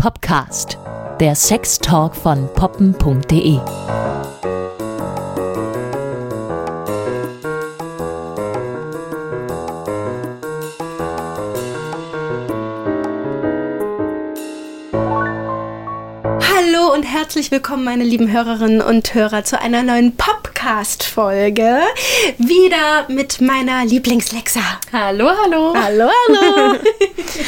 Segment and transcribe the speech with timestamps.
[0.00, 0.78] Popcast,
[1.18, 3.58] der Sextalk von poppen.de.
[16.40, 20.14] Hallo und herzlich willkommen, meine lieben Hörerinnen und Hörer, zu einer neuen
[20.68, 21.80] Podcast-Folge.
[22.36, 24.60] Wieder mit meiner Lieblingslexa.
[24.92, 25.74] Hallo, hallo.
[25.74, 26.78] Hallo, hallo.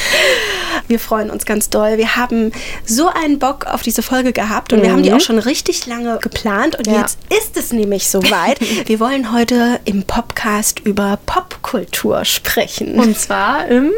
[0.88, 1.98] wir freuen uns ganz doll.
[1.98, 2.50] Wir haben
[2.86, 6.18] so einen Bock auf diese Folge gehabt und wir haben die auch schon richtig lange
[6.18, 6.76] geplant.
[6.76, 7.00] Und Ja.
[7.00, 8.58] jetzt ist es nämlich soweit.
[8.88, 11.18] wir wollen heute im Podcast über
[11.70, 12.98] Popkultur sprechen.
[12.98, 13.92] Und zwar im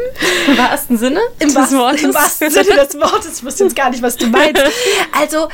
[0.55, 2.03] wahrsten Sinne Im, des wahrsten, Wortes.
[2.03, 3.37] Im wahrsten Sinne des Wortes.
[3.39, 4.61] Ich wusste jetzt gar nicht, was du meinst.
[5.11, 5.47] Also,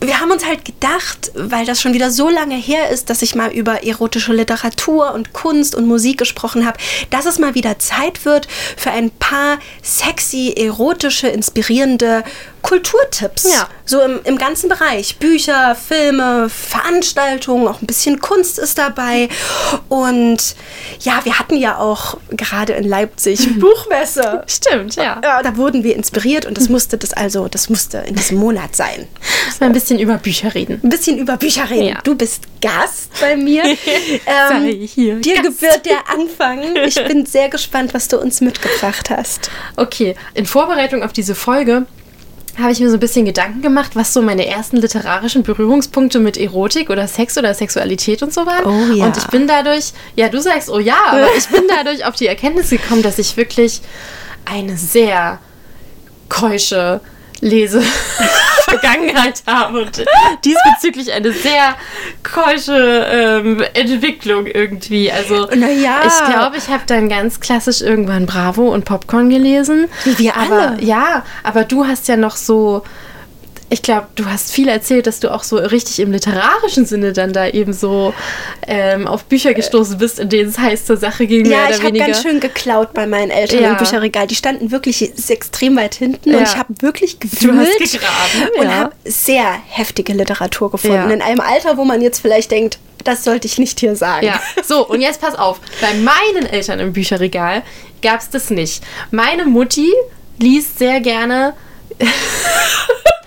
[0.00, 3.34] wir haben uns halt gedacht, weil das schon wieder so lange her ist, dass ich
[3.34, 6.78] mal über erotische Literatur und Kunst und Musik gesprochen habe,
[7.10, 12.24] dass es mal wieder Zeit wird für ein paar sexy, erotische, inspirierende
[12.62, 13.44] Kulturtipps.
[13.44, 13.68] Ja.
[13.84, 15.18] So im, im ganzen Bereich.
[15.18, 19.28] Bücher, Filme, Veranstaltungen, auch ein bisschen Kunst ist dabei.
[19.88, 20.54] Und
[21.00, 24.44] ja, wir hatten ja auch gerade in Leipzig Buchmesse.
[24.46, 25.20] Stimmt, ja.
[25.22, 28.76] Ja, da wurden wir inspiriert und das musste das also, das musste in diesem Monat
[28.76, 29.06] sein.
[29.46, 30.80] Müssen wir ein bisschen über Bücher reden.
[30.82, 31.88] Ein bisschen über Bücher reden.
[31.88, 32.00] Ja.
[32.04, 33.64] Du bist Gast bei mir.
[34.26, 35.60] Sei hier dir Gast.
[35.60, 36.62] gebührt der Anfang.
[36.84, 39.50] Ich bin sehr gespannt, was du uns mitgebracht hast.
[39.76, 41.86] Okay, in Vorbereitung auf diese Folge
[42.58, 46.36] habe ich mir so ein bisschen Gedanken gemacht, was so meine ersten literarischen Berührungspunkte mit
[46.36, 48.64] Erotik oder Sex oder Sexualität und so waren.
[48.64, 49.06] Oh ja.
[49.06, 52.26] Und ich bin dadurch, ja, du sagst, oh ja, aber ich bin dadurch auf die
[52.26, 53.80] Erkenntnis gekommen, dass ich wirklich
[54.44, 55.38] eine sehr
[56.28, 57.00] keusche
[58.72, 60.04] Lese-Vergangenheit habe und
[60.44, 61.76] diesbezüglich eine sehr
[62.22, 65.10] keusche ähm, Entwicklung irgendwie.
[65.10, 66.00] Also ja.
[66.06, 69.88] ich glaube, ich habe dann ganz klassisch irgendwann Bravo und Popcorn gelesen.
[70.04, 70.82] Wie wir aber, alle.
[70.82, 72.82] Ja, aber du hast ja noch so.
[73.72, 77.32] Ich glaube, du hast viel erzählt, dass du auch so richtig im literarischen Sinne dann
[77.32, 78.12] da eben so
[78.66, 81.96] ähm, auf Bücher gestoßen bist, in denen es heiß zur Sache ging, Ja, ich habe
[81.98, 83.70] ganz schön geklaut bei meinen Eltern Ja.
[83.70, 84.26] im Bücherregal.
[84.26, 86.42] Die standen wirklich extrem weit hinten und Ja.
[86.42, 88.70] ich habe wirklich Du gewühlt hast gegraben, und ja.
[88.72, 91.10] habe sehr heftige Literatur gefunden.
[91.10, 94.26] In einem Alter, wo man jetzt vielleicht denkt, das sollte ich nicht hier sagen.
[94.26, 95.60] Ja, so, und jetzt pass auf.
[95.80, 97.62] Bei meinen Eltern im Bücherregal
[98.02, 98.84] gab es das nicht.
[99.10, 99.90] Meine Mutti
[100.38, 101.54] liest sehr gerne.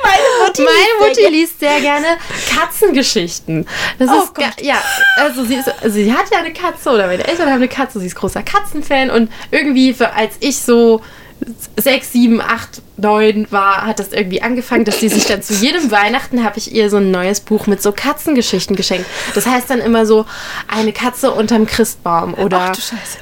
[0.05, 2.05] Meine Mutti, Meine Mutti liest sehr gerne
[2.53, 3.67] Katzengeschichten.
[3.99, 4.61] Das Oh ist Gott.
[4.61, 4.81] ja,
[5.17, 7.99] also sie, ist, also sie hat ja eine Katze oder meine Eltern haben eine Katze,
[7.99, 11.01] sie ist großer Katzenfan und irgendwie für, als ich so
[11.77, 15.91] sechs, sieben, acht, neun war, hat das irgendwie angefangen, dass sie sich dann zu jedem
[15.91, 19.05] Weihnachten habe ich ihr so ein neues Buch mit so Katzengeschichten geschenkt.
[19.35, 20.25] Das heißt dann immer so
[20.73, 22.71] eine Katze unterm Christbaum oder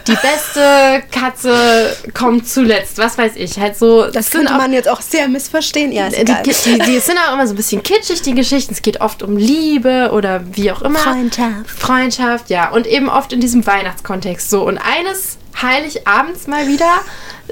[0.07, 4.09] die beste Katze kommt zuletzt, was weiß ich, halt so.
[4.11, 5.91] Das könnte auch- man jetzt auch sehr missverstehen.
[5.91, 8.73] Ja, ist die, die, die sind auch immer so ein bisschen kitschig, die Geschichten.
[8.73, 10.99] Es geht oft um Liebe oder wie auch immer.
[10.99, 11.67] Freundschaft.
[11.67, 12.69] Freundschaft, ja.
[12.69, 14.63] Und eben oft in diesem Weihnachtskontext so.
[14.63, 17.01] Und eines Heiligabends mal wieder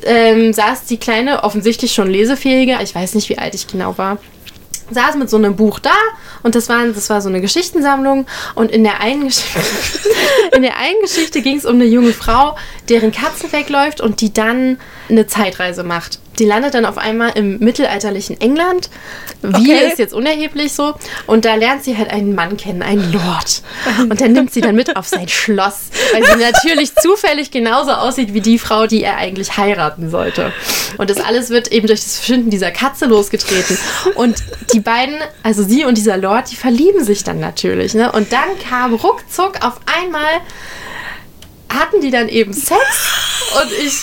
[0.04, 4.18] ähm, saß die Kleine, offensichtlich schon lesefähige, ich weiß nicht, wie alt ich genau war,
[4.92, 5.94] saß mit so einem Buch da
[6.44, 8.26] und das war, das war so eine Geschichtensammlung
[8.56, 9.60] und in der einen Geschichte,
[10.56, 12.58] in der einen Geschichte ging es um eine junge Frau,
[12.90, 14.78] deren Katze wegläuft und die dann
[15.10, 16.20] eine Zeitreise macht.
[16.40, 18.90] Die landet dann auf einmal im mittelalterlichen England.
[19.42, 19.90] Wie Okay.
[19.90, 20.94] ist jetzt unerheblich so.
[21.28, 23.62] Und da lernt sie halt einen Mann kennen, einen Lord.
[24.10, 28.34] Und dann nimmt sie dann mit auf sein Schloss, weil sie natürlich zufällig genauso aussieht
[28.34, 30.54] wie die Frau, die er eigentlich heiraten sollte.
[30.98, 33.78] Und das alles wird eben durch das Verschwinden dieser Katze losgetreten.
[34.16, 34.38] Und
[34.74, 37.94] die beiden, also sie und dieser Lord, die verlieben sich dann natürlich.
[37.94, 38.12] Ne?
[38.12, 40.42] Und dann kam ruckzuck auf einmal
[41.70, 42.80] hatten die dann eben Sex
[43.62, 43.94] und ich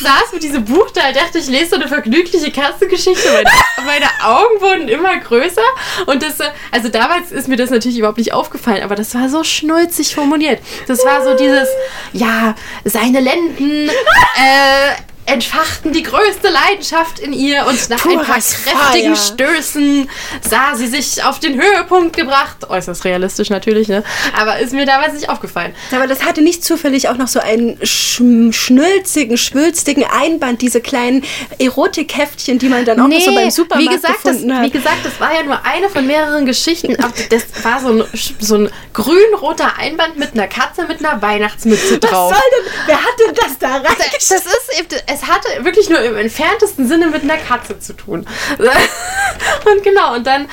[0.00, 3.28] saß mit diesem Buch da, dachte ich lese so eine vergnügliche Katzengeschichte.
[3.32, 3.50] Meine,
[3.86, 5.62] meine Augen wurden immer größer
[6.06, 6.38] und das,
[6.70, 10.60] also damals ist mir das natürlich überhaupt nicht aufgefallen, aber das war so schnulzig formuliert.
[10.86, 11.68] Das war so dieses,
[12.12, 12.54] ja,
[12.84, 14.94] seine Lenden, äh,
[15.26, 19.16] entfachten die größte Leidenschaft in ihr und nach ein paar Puras kräftigen.
[19.16, 20.08] Stößen
[20.48, 22.68] sah sie sich auf den Höhepunkt gebracht.
[22.68, 24.04] Äußerst realistisch natürlich, ne?
[24.38, 25.74] Aber ist mir damals nicht aufgefallen.
[25.92, 31.24] Aber das hatte nicht zufällig auch noch so einen schm- schnülzigen, schwülstigen Einband, diese kleinen
[31.58, 34.64] Erotikheftchen, die man dann auch noch so beim Supermarkt wie gesagt, das, gefunden hat.
[34.64, 36.96] wie gesagt, das war ja nur eine von mehreren Geschichten.
[37.30, 38.04] Das war so ein,
[38.38, 42.32] so ein grün-roter Einband mit einer Katze mit einer Weihnachtsmütze Was drauf.
[42.32, 44.52] soll denn, wer hat denn das da Das reingeschrieben?
[44.70, 48.26] ist, eben- es hatte wirklich nur im entferntesten Sinne mit einer Katze zu tun.
[48.58, 50.48] Und genau, und dann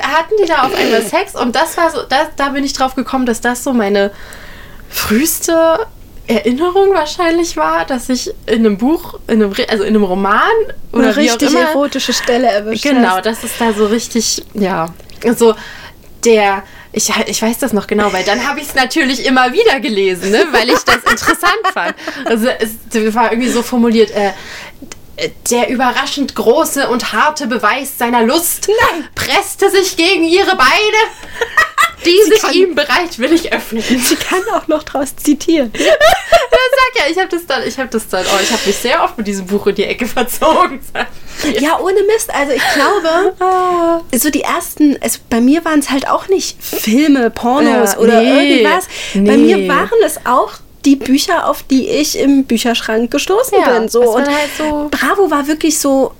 [0.00, 2.94] hatten die da auf einmal Sex und das war so, das, da bin ich drauf
[2.94, 4.10] gekommen, dass das so meine
[4.90, 5.86] früheste
[6.26, 10.40] Erinnerung wahrscheinlich war, dass ich in einem Buch, in einem, also in einem Roman
[10.92, 13.26] oder Eine richtig immer, erotische Stelle erwischt Genau, hast.
[13.26, 14.86] das ist da so richtig, ja.
[15.24, 15.54] Also
[16.24, 16.64] der,
[16.96, 20.30] ich, ich weiß das noch genau, weil dann habe ich es natürlich immer wieder gelesen,
[20.30, 20.46] ne?
[20.52, 21.94] weil ich das interessant fand.
[22.24, 24.32] Also es war irgendwie so formuliert, äh,
[25.50, 28.68] der überraschend große und harte Beweis seiner Lust
[29.14, 30.70] presste sich gegen ihre Beine,
[32.04, 33.98] die Sie sich kann- ihm bereitwillig öffneten.
[33.98, 35.72] Sie kann auch noch draus zitieren.
[36.48, 36.60] Das
[36.94, 39.02] sag ja, ich habe das dann, ich habe das dann, oh, ich habe mich sehr
[39.04, 40.80] oft mit diesem Buch in die Ecke verzogen.
[41.60, 42.32] Ja, ohne Mist.
[42.34, 47.30] Also ich glaube, so die ersten, also bei mir waren es halt auch nicht Filme,
[47.30, 48.86] Pornos Ja, oder nee, irgendwas.
[49.14, 49.36] Bei nee.
[49.56, 50.54] mir waren es auch
[50.84, 53.88] die Bücher, auf die ich im Bücherschrank gestoßen Ja, bin.
[53.88, 54.02] So.
[54.02, 56.12] Und halt so- Bravo war wirklich so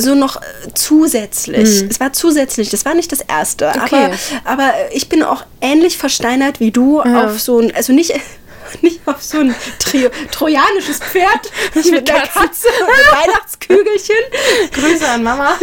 [0.00, 0.44] so noch äh,
[0.74, 1.84] zusätzlich.
[1.88, 3.72] Es war zusätzlich, das war nicht das erste.
[3.74, 3.82] Mhm.
[3.82, 4.04] Okay.
[4.44, 7.26] Aber, aber ich bin auch ähnlich versteinert wie du Ja.
[7.26, 8.12] auf so ein, also nicht,
[8.82, 12.42] nicht auf so ein Trio, trojanisches Pferd mit einer Katzen.
[12.42, 14.16] Katze und mit Weihnachtskügelchen,
[14.72, 15.56] Grüße an Mama.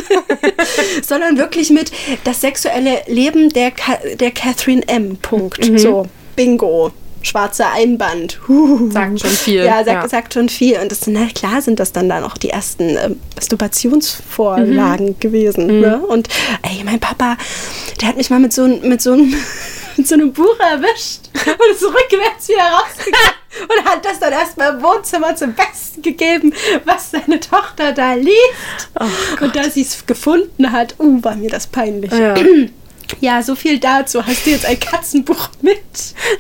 [1.06, 1.92] sondern wirklich mit
[2.24, 5.18] das sexuelle Leben der, Ka der Catherine M.
[5.18, 5.70] Punkt.
[5.70, 5.78] Mhm.
[5.78, 6.06] So,
[6.36, 6.92] Bingo.
[7.28, 8.40] Schwarzer Einband.
[8.48, 8.90] Huh.
[8.92, 9.64] Sagt schon viel.
[9.66, 10.08] Ja, sagt, Ja.
[10.10, 10.78] sagt schon viel.
[10.80, 15.20] Und das, na klar sind das dann, dann auch die ersten ähm, Masturbationsvorlagen Mhm.
[15.20, 15.82] gewesen.
[15.82, 16.00] Ne?
[16.00, 16.30] Und
[16.64, 17.38] ey, mein Papa,
[18.02, 19.34] der hat mich mal mit so, mit so, einem,
[19.98, 23.38] mit so einem Buch erwischt und ist rückwärts wieder rausgegangen.
[23.60, 26.54] Und hat das dann erstmal im Wohnzimmer zum Besten gegeben,
[26.86, 28.38] was seine Tochter da liest.
[29.42, 32.12] und da sie es gefunden hat, uh, war mir das peinlich.
[32.12, 32.36] Ja.
[33.22, 34.26] Ja, so viel dazu.
[34.26, 35.80] Hast du jetzt ein Katzenbuch mit?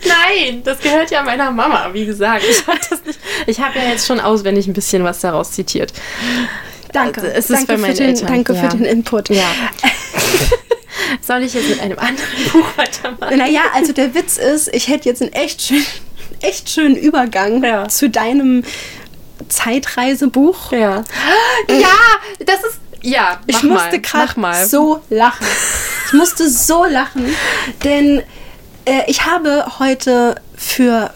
[0.05, 2.43] Nein, das gehört ja meiner Mama, wie gesagt.
[2.43, 2.79] Ich habe.
[3.45, 5.93] Ich ja jetzt schon auswendig ein bisschen was daraus zitiert.
[6.93, 7.21] Danke.
[7.21, 8.61] Also, es ist danke bei für meinen den, Eltern, danke ja.
[8.61, 9.29] für den Input.
[9.29, 9.45] Ja.
[11.21, 13.37] Soll ich jetzt mit einem anderen Buch weitermachen?
[13.37, 15.85] Naja, also der Witz ist, ich hätte jetzt einen echt, schön,
[16.41, 17.87] echt schönen Übergang Ja.
[17.87, 18.63] zu deinem
[19.49, 20.71] Zeitreisebuch.
[20.71, 21.03] Ja.
[21.69, 21.87] Ja,
[22.39, 22.79] das ist.
[23.03, 24.65] Ja, Ich mach musste mal, mach gerade mal.
[24.65, 25.45] so lachen.
[26.07, 27.25] Ich musste so lachen,
[27.83, 28.21] denn
[28.85, 31.13] äh, ich habe heute für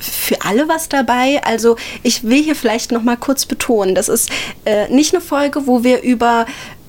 [0.00, 1.40] für alle was dabei.
[1.44, 4.30] Also ich will hier vielleicht noch mal kurz betonen, das ist
[4.64, 6.46] äh, nicht eine Folge, wo wir über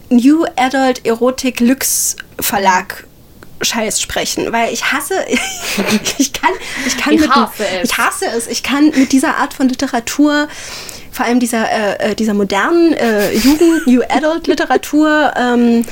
[0.10, 3.06] New Adult Erotik Lux Verlag
[3.62, 5.14] Scheiß sprechen, weil ich hasse,
[6.18, 6.52] ich kann,
[6.86, 7.90] ich kann Ich mit, hasse es.
[7.90, 10.48] ich hasse es, ich kann mit dieser Art von Literatur,
[11.12, 15.86] vor allem dieser, äh, dieser modernen äh, Jugend, New Adult Literatur, ähm,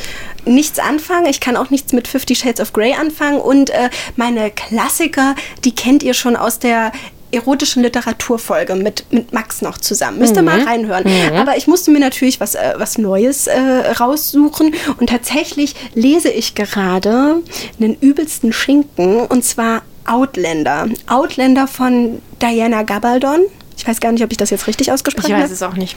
[0.46, 1.26] nichts anfangen.
[1.28, 5.74] Ich kann auch nichts mit Fifty Shades of Grey anfangen und äh, meine Klassiker, die
[5.74, 6.92] kennt ihr schon aus der
[7.34, 10.20] erotischen Literaturfolge mit, mit Max noch zusammen.
[10.20, 11.06] Müsst ihr mal reinhören.
[11.38, 13.58] Aber ich musste mir natürlich was, äh, was Neues äh,
[14.00, 17.42] raussuchen und tatsächlich lese ich gerade
[17.80, 20.90] einen übelsten Schinken und zwar Outlander.
[21.08, 23.42] Outlander von Diana Gabaldon.
[23.78, 25.54] Ich weiß gar nicht, ob ich das jetzt richtig Ich ausgesprochen weiß habe.
[25.54, 25.96] es auch nicht.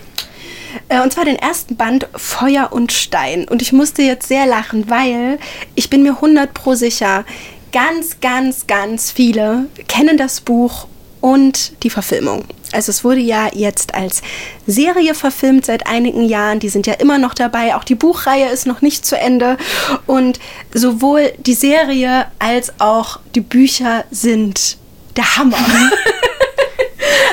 [0.89, 3.47] Und zwar den ersten Band Feuer und Stein.
[3.49, 5.39] Und ich musste jetzt sehr lachen, weil
[5.75, 7.25] ich bin mir 100 pro sicher,
[7.73, 10.87] ganz, ganz, ganz viele kennen das Buch
[11.21, 12.45] und die Verfilmung.
[12.73, 14.23] Also es wurde ja jetzt als
[14.67, 16.61] Serie verfilmt seit einigen Jahren.
[16.61, 17.75] Die sind ja immer noch dabei.
[17.75, 19.57] Auch die Buchreihe ist noch nicht zu Ende.
[20.07, 20.39] Und
[20.73, 24.77] sowohl die Serie als auch die Bücher sind
[25.17, 25.57] der Hammer.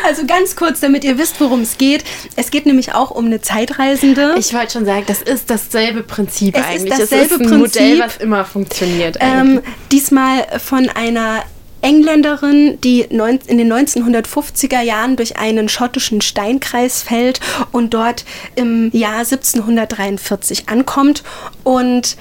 [0.06, 2.04] Also ganz kurz, damit ihr wisst, worum es geht.
[2.36, 4.36] Es geht nämlich auch um eine Zeitreisende.
[4.38, 6.90] Ich wollte schon sagen, das ist dasselbe Prinzip Es ist eigentlich.
[6.90, 7.82] dasselbe es ist ein Prinzip.
[7.82, 9.18] Modell, was immer funktioniert.
[9.20, 11.44] ähm, diesmal von einer
[11.84, 17.40] Engländerin, die neun- in den 1950er Jahren durch einen schottischen Steinkreis fällt
[17.72, 18.24] und dort
[18.56, 21.24] im Jahr 1743 ankommt
[21.64, 22.18] und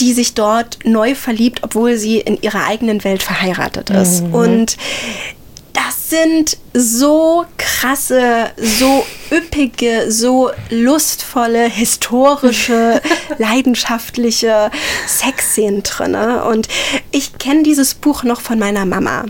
[0.00, 4.24] die sich dort neu verliebt, obwohl sie in ihrer eigenen Welt verheiratet ist.
[4.32, 4.84] Und das
[6.14, 13.02] sind so krasse, so üppige, so lustvolle, historische,
[13.38, 14.70] leidenschaftliche
[15.08, 16.14] Sexszenen drin.
[16.14, 16.68] Und
[17.10, 19.24] ich kenne dieses Buch noch von meiner Mama.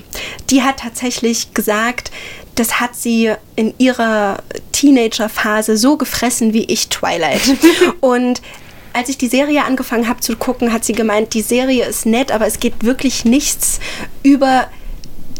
[0.51, 2.11] Die hat tatsächlich gesagt,
[2.55, 7.41] das hat sie in ihrer Teenagerphase so gefressen wie ich Twilight.
[8.01, 8.43] Und
[8.93, 12.31] als ich die Serie angefangen habe zu gucken, hat sie gemeint, die Serie ist nett,
[12.31, 13.81] aber es geht wirklich nichts
[14.23, 14.69] über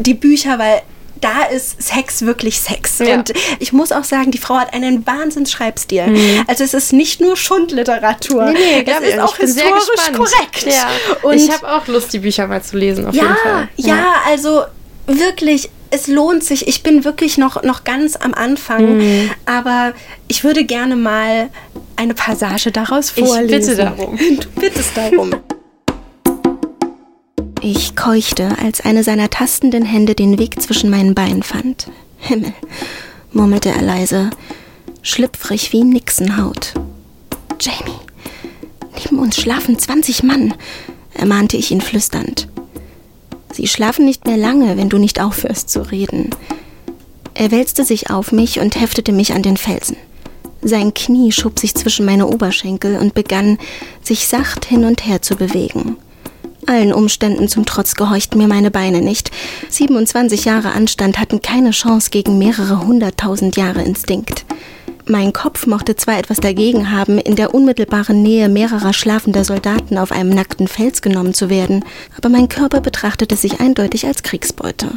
[0.01, 0.83] die Bücher, weil
[1.21, 2.99] da ist Sex wirklich Sex.
[2.99, 3.15] Ja.
[3.15, 6.45] Und ich muss auch sagen, die Frau hat einen Wahnsinns-Schreibstil.
[6.47, 8.53] Also es ist nicht nur Schundliteratur.
[8.85, 10.67] glaub es ist auch ich historisch korrekt.
[10.67, 10.89] Ja.
[11.23, 13.69] Und ich habe auch Lust, die Bücher mal zu lesen, auf jeden ja, Fall.
[13.77, 14.63] ja, also
[15.07, 16.67] wirklich, es lohnt sich.
[16.69, 19.31] Ich bin wirklich noch, noch ganz am Anfang, Mhm.
[19.47, 19.93] aber
[20.29, 21.51] ich würde gerne mal
[21.97, 23.49] eine Passage daraus Ich vorlesen.
[23.49, 24.19] bitte darum.
[24.19, 25.31] Du bittest darum.
[27.67, 31.91] Ich keuchte, als eine seiner tastenden Hände den Weg zwischen meinen Beinen fand.
[32.19, 32.53] Himmel,
[33.33, 34.29] murmelte er leise,
[35.01, 36.75] schlüpfrig wie Nixenhaut.
[37.59, 37.99] Jamie,
[39.03, 40.53] neben uns schlafen 20 Mann,
[41.15, 42.49] ermahnte ich ihn flüsternd.
[43.51, 46.29] Sie schlafen nicht mehr lange, wenn du nicht aufhörst zu reden.
[47.33, 49.97] Er wälzte sich auf mich und heftete mich an den Felsen.
[50.61, 53.57] Sein Knie schob sich zwischen meine Oberschenkel und begann,
[54.03, 55.97] sich sacht hin und her zu bewegen.
[56.67, 59.31] Allen Umständen zum Trotz gehorchten mir meine Beine nicht.
[59.69, 64.45] 27 Jahre Anstand hatten keine Chance gegen mehrere hunderttausend Jahre Instinkt.
[65.07, 70.13] Mein Kopf mochte zwar etwas dagegen haben, in der unmittelbaren Nähe mehrerer schlafender Soldaten auf
[70.13, 71.85] einem nackten Fels genommen zu werden,
[72.17, 74.93] aber mein Körper betrachtete sich eindeutig als Kriegsbeute.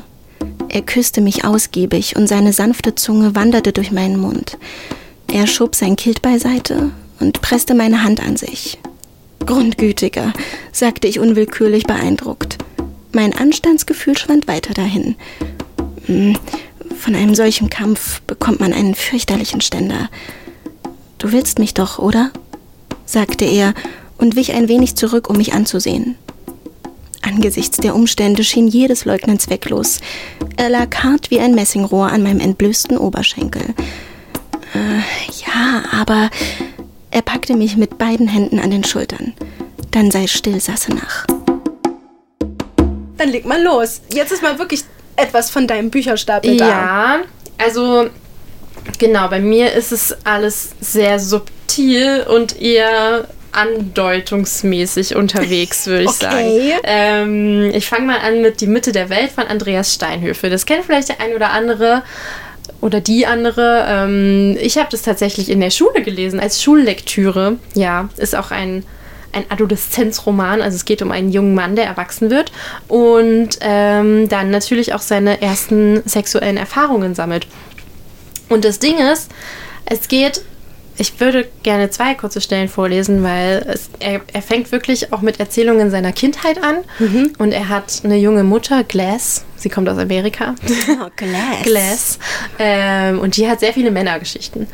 [0.69, 4.57] Er küsste mich ausgiebig und seine sanfte Zunge wanderte durch meinen Mund.
[5.31, 8.77] Er schob sein Kilt beiseite und presste meine Hand an sich.
[9.45, 10.33] Grundgütiger,
[10.71, 12.57] sagte ich unwillkürlich beeindruckt.
[13.13, 15.15] Mein Anstandsgefühl schwand weiter dahin.
[16.05, 16.37] Hm,
[16.97, 20.09] von einem solchen Kampf bekommt man einen fürchterlichen Ständer.
[21.17, 22.31] Du willst mich doch, oder?
[23.05, 23.73] sagte er
[24.17, 26.15] und wich ein wenig zurück, um mich anzusehen.
[27.21, 29.99] Angesichts der Umstände schien jedes Leugnen zwecklos.
[30.55, 33.73] Er lag hart wie ein Messingrohr an meinem entblößten Oberschenkel.
[34.73, 35.01] Äh,
[35.45, 36.29] ja, aber
[37.17, 39.33] er packte mich mit beiden Händen an den Schultern.
[39.89, 41.25] Dann sei still, sasse nach.
[43.17, 44.01] Dann leg mal los.
[44.13, 44.83] Jetzt ist mal wirklich
[45.15, 46.67] etwas von deinem Bücherstapel da.
[46.69, 47.19] Ja,
[47.57, 48.07] also
[48.99, 56.73] genau, bei mir ist es alles sehr subtil und eher andeutungsmäßig unterwegs, würde ich Okay.
[56.75, 56.81] sagen.
[56.83, 60.51] Ähm, ich fange mal an mit Die Mitte der Welt von Andreas Steinhöfe.
[60.51, 62.03] Das kennt vielleicht der ein oder andere
[62.87, 63.85] oder die andere.
[63.87, 67.57] Ähm, ich habe das tatsächlich in der Schule gelesen, als Schullektüre.
[67.75, 68.83] Ja, ist auch ein,
[69.33, 70.61] ein Adoleszenzroman.
[70.61, 72.51] Also es geht um einen jungen Mann, der erwachsen wird
[72.87, 77.45] und ähm, dann natürlich auch seine ersten sexuellen Erfahrungen sammelt.
[78.49, 79.29] Und das Ding ist,
[79.85, 80.41] es geht.
[80.99, 85.39] Ich würde gerne zwei kurze Stellen vorlesen, weil es, er, er fängt wirklich auch mit
[85.39, 86.77] Erzählungen seiner Kindheit an.
[87.37, 89.45] Und er hat eine junge Mutter, Glass.
[89.55, 90.55] Sie kommt aus Amerika.
[90.99, 91.63] Oh, Glass.
[91.63, 92.19] Glass.
[92.57, 94.67] Ähm, und die hat sehr viele Männergeschichten.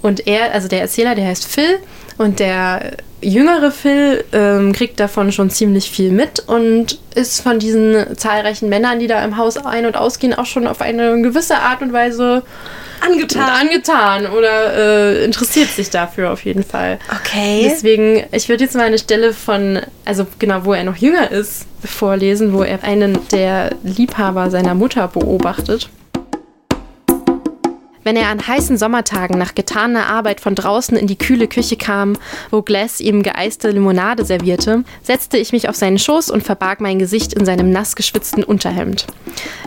[0.00, 1.78] Und er, also der Erzähler, der heißt Phil
[2.16, 8.16] und der jüngere Phil ähm, kriegt davon schon ziemlich viel mit und ist von diesen
[8.16, 11.82] zahlreichen Männern, die da im Haus ein- und ausgehen, auch schon auf eine gewisse Art
[11.82, 12.42] und Weise
[13.00, 13.50] Angetan.
[13.50, 16.98] angetan oder äh, interessiert sich dafür auf jeden Fall.
[17.20, 17.68] Okay.
[17.68, 21.66] Deswegen, ich würde jetzt mal eine Stelle von, also genau, wo er noch jünger ist,
[21.84, 25.88] vorlesen, wo er einen der Liebhaber seiner Mutter beobachtet.
[28.06, 32.12] Wenn er an heißen Sommertagen nach getaner Arbeit von draußen in die kühle Küche kam,
[32.52, 37.00] wo Glass ihm geeiste Limonade servierte, setzte ich mich auf seinen Schoß und verbarg mein
[37.00, 39.08] Gesicht in seinem nass geschwitzten Unterhemd.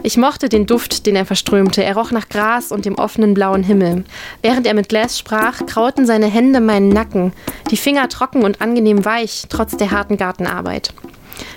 [0.04, 1.84] Ich mochte den Duft, den er verströmte.
[1.84, 4.06] Er roch nach Gras und dem offenen blauen Himmel.
[4.42, 7.34] Während er mit Glass sprach, krauten seine Hände meinen Nacken,
[7.72, 10.94] die Finger trocken und angenehm weich, trotz der harten Gartenarbeit.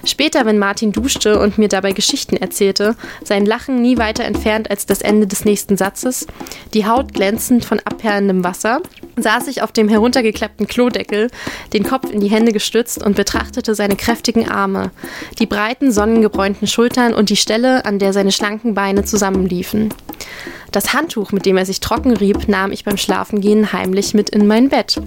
[0.05, 4.85] Später, wenn Martin duschte und mir dabei Geschichten erzählte, sein Lachen nie weiter entfernt als
[4.85, 6.27] das Ende des nächsten Satzes,
[6.75, 8.81] die Haut glänzend von abperlendem Wasser,
[9.17, 11.31] saß ich auf dem heruntergeklappten Klodeckel,
[11.73, 14.91] den Kopf in die Hände gestützt und betrachtete seine kräftigen Arme,
[15.39, 19.95] die breiten, sonnengebräunten Schultern und die Stelle, an der seine schlanken Beine zusammenliefen.
[20.73, 24.47] Das Handtuch, mit dem er sich trocken rieb, nahm ich beim Schlafengehen heimlich mit in
[24.47, 25.01] mein Bett,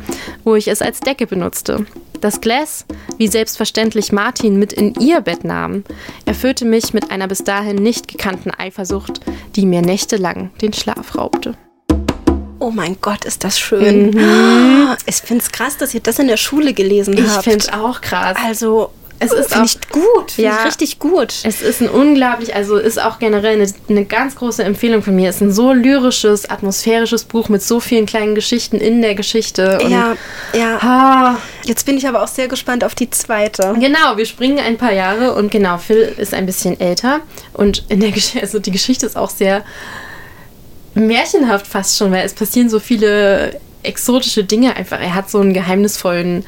[0.43, 1.87] wo ich es als Decke benutzte.
[2.21, 2.85] Das Glas,
[3.17, 5.83] wie selbstverständlich Martin mit in ihr Bett nahm,
[6.25, 9.21] erfüllte mich mit einer bis dahin nicht gekannten Eifersucht,
[9.55, 11.55] die mir nächtelang den Schlaf raubte.
[12.59, 14.15] Oh mein Gott, ist das schön.
[15.07, 17.43] Ich finde es krass, dass ihr das in der Schule gelesen Ich habt.
[17.43, 18.37] finde auch krass.
[18.43, 20.31] Also, Es ist finde ich gut.
[20.31, 20.57] Finde Ja.
[20.59, 21.33] ich richtig gut.
[21.43, 25.29] Es ist ein unglaublich, also ist auch generell eine, eine ganz große Empfehlung von mir.
[25.29, 29.79] Es ist ein so lyrisches, atmosphärisches Buch mit so vielen kleinen Geschichten in der Geschichte.
[29.81, 30.15] Und ja,
[30.53, 30.77] ja.
[30.81, 33.73] Ah, Jetzt bin ich aber auch sehr gespannt auf die zweite.
[33.79, 37.21] Genau, wir springen ein paar Jahre und genau, Phil ist ein bisschen älter
[37.53, 39.63] und in der Geschichte, also die Geschichte ist auch sehr
[40.93, 44.99] märchenhaft fast schon, weil es passieren so viele exotische Dinge einfach.
[44.99, 46.45] Er hat so einen geheimnisvollen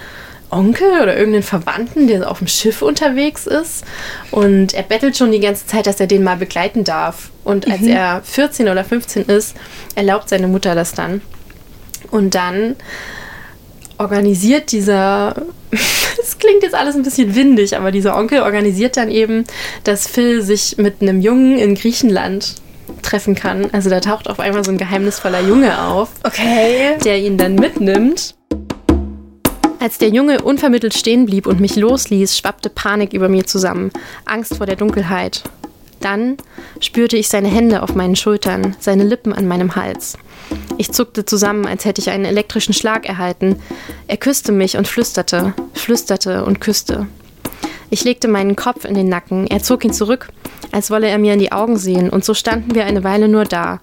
[0.50, 3.84] Onkel oder irgendeinen Verwandten, der auf dem Schiff unterwegs ist
[4.32, 7.30] und er bettelt schon die ganze Zeit, dass er den mal begleiten darf.
[7.44, 9.56] Und als er 14 oder 15 ist,
[9.96, 11.22] erlaubt seine Mutter das dann.
[12.12, 12.75] Und dann
[13.98, 15.36] organisiert dieser,
[16.22, 19.44] es klingt jetzt alles ein bisschen windig, aber dieser Onkel organisiert dann eben,
[19.84, 22.56] dass Phil sich mit einem Jungen in Griechenland
[23.01, 23.70] treffen kann.
[23.74, 26.98] Also da taucht auf einmal so ein geheimnisvoller Junge auf, Okay.
[27.04, 28.36] der ihn dann mitnimmt.
[29.80, 33.92] Als der Junge unvermittelt stehen blieb und mich losließ, schwappte Panik über mir zusammen.
[34.26, 35.44] Angst vor der Dunkelheit.
[36.00, 36.38] Dann
[36.80, 40.18] spürte ich seine Hände auf meinen Schultern, seine Lippen an meinem Hals.
[40.78, 43.62] Ich zuckte zusammen, als hätte ich einen elektrischen Schlag erhalten.
[44.08, 47.08] Er küsste mich und flüsterte, flüsterte und küsste.
[47.90, 50.30] Ich legte meinen Kopf in den Nacken, er zog ihn zurück,
[50.72, 53.46] als wolle er mir in die Augen sehen, und so standen wir eine Weile nur
[53.46, 53.80] da,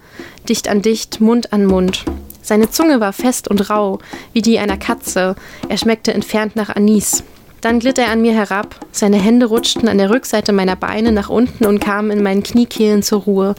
[0.47, 2.05] dicht an dicht, Mund an Mund.
[2.45, 3.97] Seine Zunge war fest und rau,
[4.33, 5.35] wie die einer Katze,
[5.67, 7.23] er schmeckte entfernt nach Anis.
[7.61, 11.29] Dann glitt er an mir herab, seine Hände rutschten an der Rückseite meiner Beine nach
[11.29, 13.55] unten und kamen in meinen Kniekehlen zur Ruhe.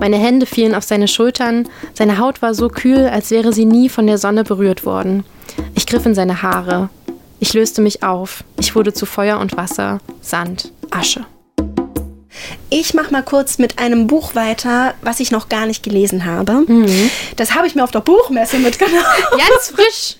[0.00, 3.88] Meine Hände fielen auf seine Schultern, seine Haut war so kühl, als wäre sie nie
[3.88, 5.22] von der Sonne berührt worden.
[5.76, 6.88] Ich griff in seine Haare.
[7.38, 8.42] Ich löste mich auf.
[8.58, 11.24] Ich wurde zu Feuer und Wasser, Sand, Asche.
[12.70, 16.64] Ich mache mal kurz mit einem Buch weiter, was ich noch gar nicht gelesen habe.
[17.36, 19.04] Das habe ich mir auf der Buchmesse mitgenommen.
[19.30, 20.16] Ganz frisch.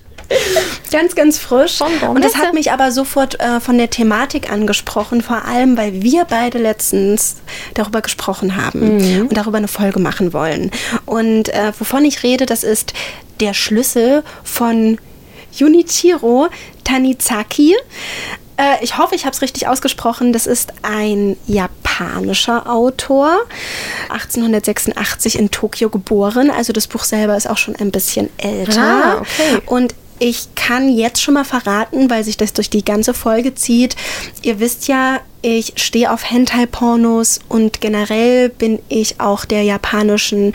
[0.91, 1.81] Ganz, ganz frisch.
[1.83, 6.25] Und das hat mich aber sofort äh, von der Thematik angesprochen, vor allem, weil wir
[6.25, 7.37] beide letztens
[7.75, 8.81] darüber gesprochen haben
[9.29, 10.71] und darüber eine Folge machen wollen.
[11.05, 12.95] Und äh, wovon ich rede, das ist
[13.41, 14.99] der Schlüssel von
[15.53, 16.49] Junichiro
[16.85, 17.77] Tanizaki.
[18.57, 20.33] Äh, ich hoffe, ich habe es richtig ausgesprochen.
[20.33, 21.37] Das ist ein
[21.99, 23.31] japanischer Autor,
[24.11, 26.51] 1886 in Tokio geboren.
[26.51, 28.81] Also das Buch selber ist auch schon ein bisschen älter.
[28.81, 29.63] Ah, okay.
[29.67, 33.95] Und ich kann jetzt schon mal verraten, weil sich das durch die ganze Folge zieht.
[34.41, 40.55] Ihr wisst ja, ich stehe auf Hentai-Pornos und generell bin ich auch der japanischen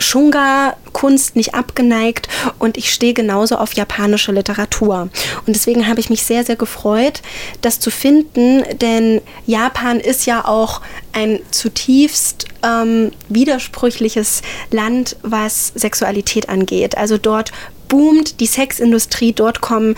[0.00, 2.28] Shunga-Kunst nicht abgeneigt
[2.58, 5.08] und ich stehe genauso auf japanische Literatur.
[5.46, 7.22] Und deswegen habe ich mich sehr, sehr gefreut,
[7.60, 10.80] das zu finden, denn Japan ist ja auch
[11.12, 14.42] ein zutiefst ähm, widersprüchliches
[14.72, 16.98] Land, was Sexualität angeht.
[16.98, 17.52] Also dort
[17.94, 19.94] boomt die Sexindustrie, dort kommen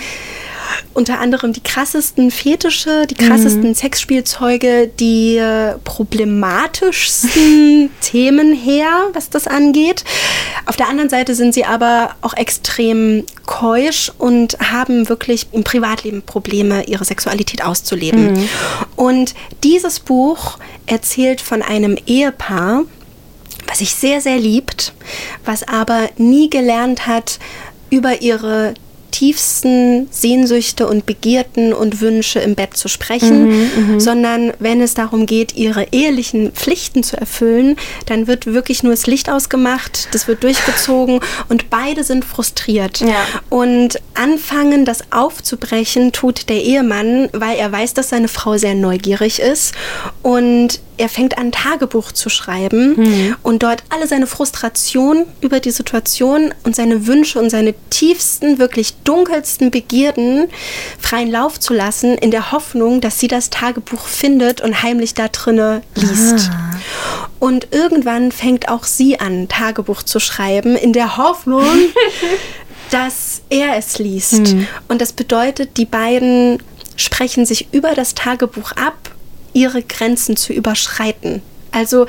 [0.93, 9.47] unter anderem die krassesten Fetische, die krassesten Sexspielzeuge, die äh, problematischsten Themen her, was das
[9.47, 10.05] angeht.
[10.67, 16.21] Auf der anderen Seite sind sie aber auch extrem keusch und haben wirklich im Privatleben
[16.21, 18.47] Probleme, ihre Sexualität auszuleben.
[18.95, 19.35] Und
[19.65, 22.83] dieses Buch erzählt von einem Ehepaar,
[23.67, 24.93] was sich sehr, sehr liebt,
[25.45, 27.39] was aber nie gelernt hat,
[27.91, 28.75] über ihre
[29.17, 35.57] tiefsten Sehnsüchte und Begierden und Wünsche im Bett zu sprechen, sondern wenn es darum geht,
[35.57, 41.21] ihre ehelichen Pflichten zu erfüllen, dann wird wirklich nur das Licht ausgemacht, das wird durchgezogen
[41.49, 43.01] und beide sind frustriert.
[43.01, 43.25] Ja.
[43.49, 49.39] Und anfangen, das aufzubrechen, tut der Ehemann, weil er weiß, dass seine Frau sehr neugierig
[49.39, 49.75] ist
[50.23, 56.55] und er fängt an, Tagebuch zu schreiben und dort alle seine Frustration über die Situation
[56.65, 60.49] und seine Wünsche und seine tiefsten, wirklich dunkelsten Begierden
[60.99, 65.29] freien Lauf zu lassen, in der Hoffnung, dass sie das Tagebuch findet und heimlich da
[65.29, 66.51] drinne liest.
[67.39, 71.65] Und irgendwann fängt auch sie an, Tagebuch zu schreiben, in der Hoffnung,
[72.91, 74.55] dass er es liest.
[74.89, 76.63] Und das bedeutet, die beiden
[76.97, 79.11] sprechen sich über das Tagebuch ab,
[79.57, 81.41] ihre Grenzen zu überschreiten.
[81.73, 82.07] Also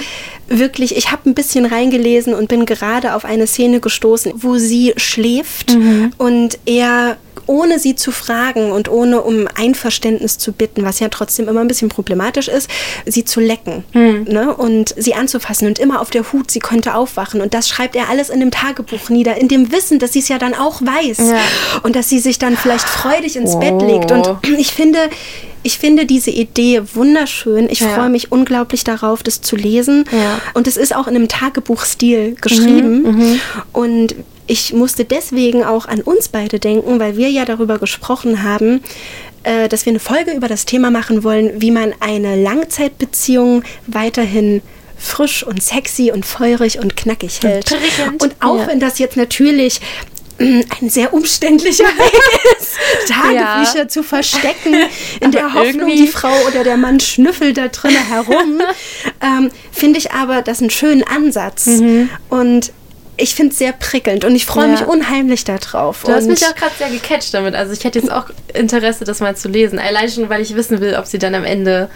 [0.47, 4.93] wirklich, ich habe ein bisschen reingelesen und bin gerade auf eine Szene gestoßen, wo sie
[4.97, 5.75] schläft
[6.17, 11.47] und er ohne sie zu fragen und ohne um Einverständnis zu bitten, was ja trotzdem
[11.47, 12.69] immer ein bisschen problematisch ist,
[13.05, 14.53] sie zu lecken ne?
[14.55, 17.39] und sie anzufassen und immer auf der Hut, sie könnte aufwachen.
[17.41, 20.27] Und das schreibt er alles in dem Tagebuch nieder, in dem Wissen, dass sie es
[20.27, 21.39] ja dann auch weiß Ja.
[21.83, 23.59] und dass sie sich dann vielleicht freudig ins Oh.
[23.59, 24.11] Bett legt.
[24.11, 24.99] Und ich finde,
[25.63, 27.69] ich finde diese Idee wunderschön.
[27.69, 27.89] Ich Ja.
[27.89, 30.05] freue mich unglaublich darauf, das zu lesen.
[30.11, 30.39] Ja.
[30.53, 33.39] Und es ist auch in einem Tagebuchstil geschrieben.
[33.73, 34.15] Und
[34.47, 38.81] ich musste deswegen auch an uns beide denken, weil wir ja darüber gesprochen haben,
[39.43, 44.61] äh, dass wir eine Folge über das Thema machen wollen, wie man eine Langzeitbeziehung weiterhin
[44.99, 47.65] frisch und sexy und feurig und knackig hält.
[47.65, 48.23] prickelnd.
[48.23, 48.67] Und auch Ja.
[48.67, 49.79] wenn das jetzt natürlich
[50.39, 52.77] ein sehr umständlicher Weg ist,
[53.09, 53.87] Tagebücher Ja.
[53.87, 54.75] zu verstecken,
[55.19, 58.61] in der Aber Hoffnung, irgendwie- die Frau oder der Mann schnüffelt da drinnen herum,
[59.21, 61.67] ähm, finde ich aber das einen schönen Ansatz.
[62.29, 62.71] Und
[63.17, 64.73] ich finde es sehr prickelnd und ich freue Mhm.
[64.75, 64.79] Ja.
[64.81, 66.03] mich unheimlich darauf.
[66.03, 67.55] Du hast mich auch gerade sehr gecatcht damit.
[67.55, 69.79] Also ich hätte jetzt auch Interesse, das mal zu lesen.
[69.79, 71.89] Allein schon, weil ich wissen will, ob sie dann am Ende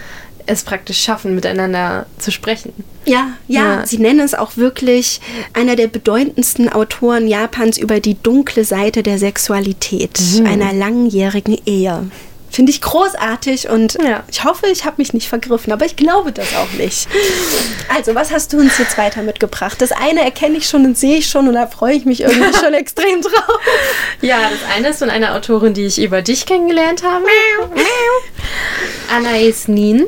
[0.48, 2.74] es praktisch schaffen, miteinander zu sprechen.
[3.06, 3.86] Ja, ja, Ja.
[3.86, 5.22] sie nennen es auch wirklich
[5.54, 12.10] einer der bedeutendsten Autoren Japans über die dunkle Seite der Sexualität einer langjährigen Ehe.
[12.52, 14.24] Finde ich großartig und Ja.
[14.30, 17.08] ich hoffe, ich habe mich nicht vergriffen, aber ich glaube das auch nicht.
[17.96, 19.82] Also, was hast du uns jetzt weiter mitgebracht?
[19.82, 22.54] Das eine erkenne ich schon und sehe ich schon und da freue ich mich irgendwie
[22.58, 23.60] schon extrem drauf.
[24.22, 27.24] Ja, das eine ist von einer Autorin, die ich über dich kennengelernt habe.
[29.16, 30.08] Anais Nin.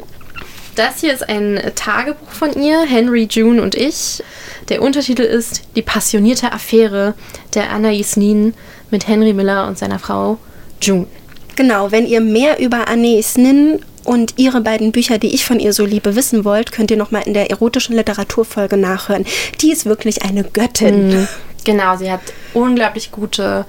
[0.75, 4.23] Das hier ist ein Tagebuch von ihr, Henry, June und ich.
[4.69, 7.13] Der Untertitel ist Die passionierte Affäre
[7.53, 8.53] der Anais Nin
[8.89, 10.39] mit Henry Miller und seiner Frau
[10.81, 11.07] June.
[11.55, 15.71] Genau, wenn ihr mehr über Anais Nin und ihre beiden Bücher, die ich von ihr
[15.73, 19.25] so liebe, wissen wollt, könnt ihr nochmal in der erotischen Literaturfolge nachhören.
[19.61, 21.21] Die ist wirklich eine Göttin.
[21.21, 21.27] Mhm.
[21.63, 22.21] Genau, sie hat
[22.53, 23.65] unglaublich gute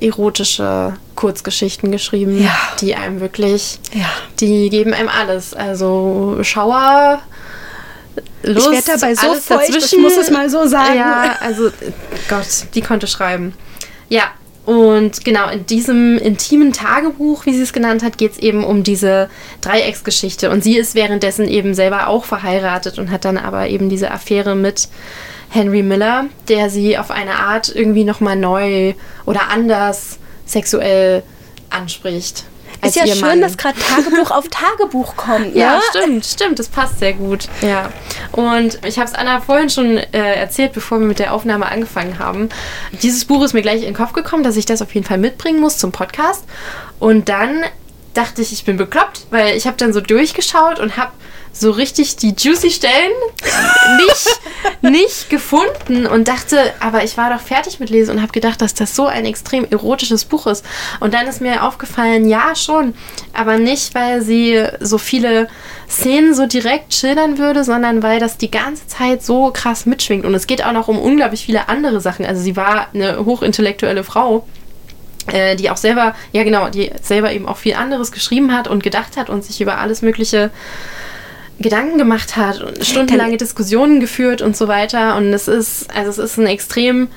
[0.00, 2.56] erotische Kurzgeschichten geschrieben, Ja.
[2.80, 4.06] die einem wirklich, Ja.
[4.40, 5.54] die geben einem alles.
[5.54, 7.20] Also Schauer,
[8.44, 10.02] Lust, ich werde dabei so feucht, ich dazwischen.
[10.02, 10.96] muss es mal so sagen.
[10.96, 11.70] Ja, also
[12.28, 13.52] Gott, die konnte schreiben.
[14.08, 14.22] Ja,
[14.68, 18.82] und genau in diesem intimen Tagebuch, wie sie es genannt hat, geht es eben um
[18.82, 19.30] diese
[19.62, 20.50] Dreiecksgeschichte.
[20.50, 24.54] Und sie ist währenddessen eben selber auch verheiratet und hat dann aber eben diese Affäre
[24.54, 24.90] mit
[25.48, 28.92] Henry Miller, der sie auf eine Art irgendwie nochmal neu
[29.24, 31.22] oder anders sexuell
[31.70, 32.44] anspricht.
[32.82, 33.40] Ist ja schön, Mann.
[33.40, 35.54] dass gerade Tagebuch auf Tagebuch kommt.
[35.54, 35.82] Ja, ne?
[35.90, 37.48] stimmt, stimmt, das passt sehr gut.
[37.60, 37.90] Ja.
[38.32, 42.18] Und ich habe es Anna vorhin schon äh, erzählt, bevor wir mit der Aufnahme angefangen
[42.18, 42.48] haben.
[43.02, 45.18] Dieses Buch ist mir gleich in den Kopf gekommen, dass ich das auf jeden Fall
[45.18, 46.44] mitbringen muss zum Podcast.
[46.98, 47.64] Und dann
[48.14, 51.12] dachte ich, ich bin bekloppt, weil ich habe dann so durchgeschaut und habe
[51.52, 53.12] so richtig die juicy Stellen
[53.96, 54.40] nicht,
[54.82, 58.74] nicht gefunden und dachte, aber ich war doch fertig mit Lesen und habe gedacht, dass
[58.74, 60.64] das so ein extrem erotisches Buch ist.
[61.00, 62.94] Und dann ist mir aufgefallen, ja schon,
[63.32, 65.48] aber nicht, weil sie so viele
[65.88, 70.24] Szenen so direkt schildern würde, sondern weil das die ganze Zeit so krass mitschwingt.
[70.24, 72.24] Und es geht auch noch um unglaublich viele andere Sachen.
[72.26, 74.46] Also sie war eine hochintellektuelle Frau
[75.58, 79.18] die auch selber, ja genau, die selber eben auch viel anderes geschrieben hat und gedacht
[79.18, 80.50] hat und sich über alles Mögliche
[81.58, 85.16] Gedanken gemacht hat und stundenlange Diskussionen geführt und so weiter.
[85.16, 87.08] Und es ist, also es ist ein extrem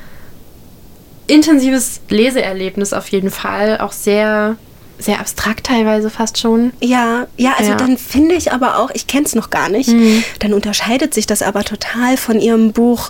[1.28, 3.80] intensives Leseerlebnis auf jeden Fall.
[3.80, 4.58] Auch sehr,
[5.02, 6.72] sehr abstrakt teilweise fast schon.
[6.80, 7.78] Ja, ja, also Ja.
[7.78, 10.24] dann finde ich aber auch, ich kenne es noch gar nicht, Mhm.
[10.40, 13.10] dann unterscheidet sich das aber total von ihrem Buch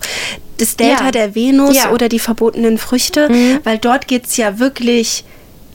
[0.58, 1.12] Das Delta Ja.
[1.12, 1.88] der Venus Ja.
[1.88, 1.94] Mhm.
[1.94, 3.30] oder die verbotenen Früchte,
[3.64, 5.24] weil dort geht es ja wirklich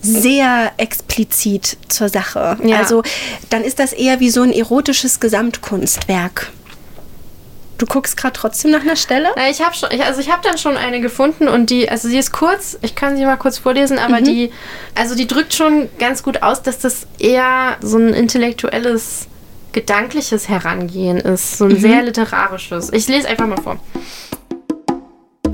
[0.01, 2.57] sehr explizit zur Sache.
[2.65, 2.77] Ja.
[2.79, 3.03] Also
[3.51, 6.53] dann ist das eher wie so ein erotisches Gesamtkunstwerk.
[7.79, 9.29] Du guckst gerade trotzdem nach einer Stelle?
[9.37, 12.09] Na, ich habe schon, ich, also ich habe dann schon eine gefunden und die, also
[12.09, 14.51] sie ist kurz, ich kann sie mal kurz vorlesen, aber die,
[14.95, 19.27] also die drückt schon ganz gut aus, dass das eher so ein intellektuelles,
[19.73, 22.93] gedankliches Herangehen ist, so ein sehr literarisches.
[22.95, 23.79] Ich lese einfach mal vor.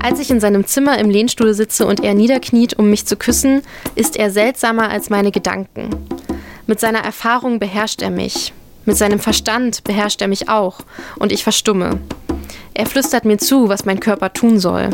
[0.01, 3.61] Als ich in seinem Zimmer im Lehnstuhl sitze und er niederkniet, um mich zu küssen,
[3.95, 5.89] ist er seltsamer als meine Gedanken.
[6.67, 8.53] Mit seiner Erfahrung beherrscht er mich.
[8.85, 10.79] Mit seinem Verstand beherrscht er mich auch.
[11.17, 11.99] Und ich verstumme.
[12.73, 14.89] Er flüstert mir zu, was mein Körper tun soll.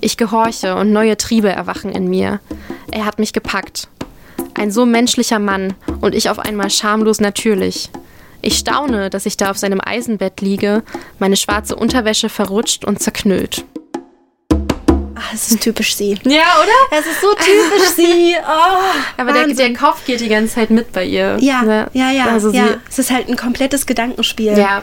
[0.00, 2.40] Ich gehorche und neue Triebe erwachen in mir.
[2.90, 3.88] Er hat mich gepackt.
[4.54, 7.90] Ein so menschlicher Mann und ich auf einmal schamlos natürlich.
[8.42, 10.82] Ich staune, dass ich da auf seinem Eisenbett liege,
[11.18, 13.64] meine schwarze Unterwäsche verrutscht und zerknüllt.
[15.22, 16.18] Ah, das ist typisch sie.
[16.24, 16.98] Ja, oder?
[16.98, 18.34] Es ist so typisch sie.
[18.44, 21.36] Oh, Aber der, der Kopf geht die ganze Zeit mit bei ihr.
[21.40, 21.86] Ja, Ne?
[21.92, 22.26] ja, ja.
[22.26, 22.76] Also ja.
[22.90, 24.56] Es ist halt ein komplettes Gedankenspiel.
[24.58, 24.82] ja.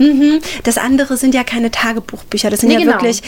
[0.00, 0.38] Mhm.
[0.62, 2.50] Das andere sind ja keine Tagebuchbücher.
[2.50, 2.92] Das sind Nee, ja genau.
[2.92, 3.20] wirklich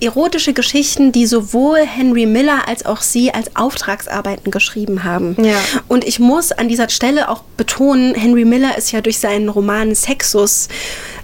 [0.00, 5.34] erotische Geschichten, die sowohl Henry Miller als auch sie als Auftragsarbeiten geschrieben haben.
[5.42, 5.56] Ja.
[5.88, 9.92] Und ich muss an dieser Stelle auch betonen, Henry Miller ist ja durch seinen Roman
[9.96, 10.68] Sexus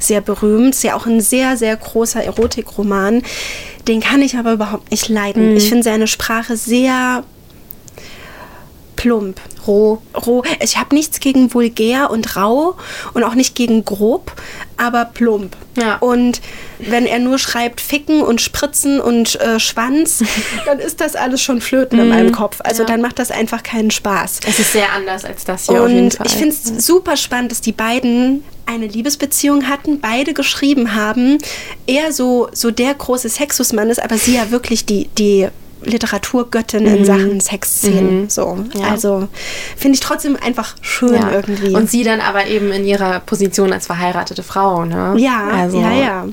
[0.00, 0.74] sehr berühmt.
[0.74, 3.22] Ist ja auch ein sehr, sehr großer Erotikroman.
[3.88, 5.50] Den kann ich aber überhaupt nicht leiden.
[5.50, 5.56] Mhm.
[5.56, 7.24] Ich finde seine Sprache sehr
[9.04, 9.98] plump Roh.
[10.26, 10.42] roh.
[10.60, 12.76] Ich habe nichts gegen vulgär und rau
[13.12, 14.32] und auch nicht gegen grob,
[14.78, 15.56] aber plump.
[15.76, 15.96] Ja.
[15.96, 16.40] Und
[16.78, 20.24] wenn er nur schreibt Ficken und Spritzen und äh, Schwanz,
[20.66, 22.60] dann ist das alles schon Flöten in meinem Kopf.
[22.64, 22.88] Also Ja.
[22.88, 24.40] dann macht das einfach keinen Spaß.
[24.48, 27.72] Es ist sehr anders als das hier Und ich finde es super spannend, dass die
[27.72, 31.36] beiden eine Liebesbeziehung hatten, beide geschrieben haben.
[31.86, 35.48] Er so, so der große Sexusmann ist, aber sie ja wirklich die, die
[35.84, 38.28] Literaturgöttin in Sachen Sexszenen.
[38.28, 38.54] So.
[38.54, 38.70] Mhm.
[38.80, 38.88] Ja.
[38.88, 39.28] Also
[39.76, 41.32] finde ich trotzdem einfach schön ja.
[41.32, 41.74] irgendwie.
[41.74, 45.14] Und sie dann aber eben in ihrer Position als verheiratete Frau, ne?
[45.18, 46.26] ja, also, ja, ja.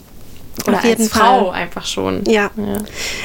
[0.68, 1.62] Oder Auf jeden als Frau Fall.
[1.62, 2.24] einfach schon.
[2.28, 2.52] Ja.
[2.56, 2.78] Ja.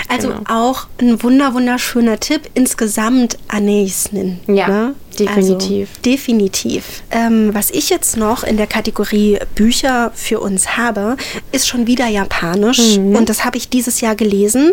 [0.08, 0.40] Also Genau.
[0.48, 4.40] auch ein wunder wunderschöner Tipp insgesamt Anais Nin.
[4.46, 4.94] Ja, ne?
[5.18, 5.88] definitiv.
[5.90, 7.02] Also, definitiv.
[7.10, 11.16] Ähm, was ich jetzt noch in der Kategorie Bücher für uns habe,
[11.52, 13.16] ist schon wieder japanisch Mhm.
[13.16, 14.72] und das habe ich dieses Jahr gelesen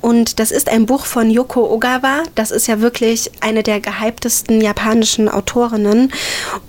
[0.00, 2.22] und das ist ein Buch von Yoko Ogawa.
[2.34, 6.12] Das ist ja wirklich eine der gehyptesten japanischen Autorinnen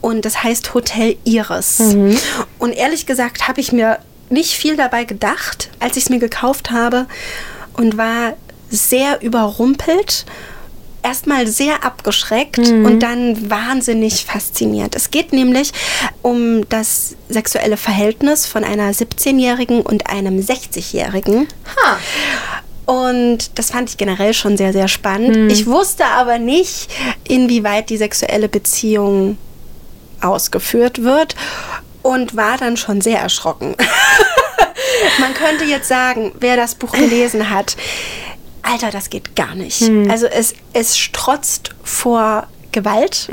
[0.02, 1.80] und das heißt Hotel Iris.
[1.80, 2.18] Mhm.
[2.60, 6.72] Und ehrlich gesagt habe ich mir nicht viel dabei gedacht, als ich es mir gekauft
[6.72, 7.08] habe
[7.74, 8.34] und war
[8.70, 10.26] sehr überrumpelt.
[11.04, 14.94] erstmal sehr abgeschreckt und dann wahnsinnig fasziniert.
[14.94, 15.72] Es geht nämlich
[16.22, 21.48] um das sexuelle Verhältnis von einer 17-Jährigen und einem 60-Jährigen.
[21.78, 21.98] Ha.
[22.88, 25.52] Und das fand ich generell schon sehr, sehr spannend.
[25.52, 26.90] Ich wusste aber nicht,
[27.28, 29.38] inwieweit die sexuelle Beziehung
[30.20, 31.36] ausgeführt wird
[32.02, 33.76] und war dann schon sehr erschrocken.
[35.20, 37.76] Man könnte jetzt sagen, wer das Buch gelesen hat,
[38.64, 39.82] Alter, das geht gar nicht.
[40.10, 43.28] Also es, es strotzt vor Gewalt.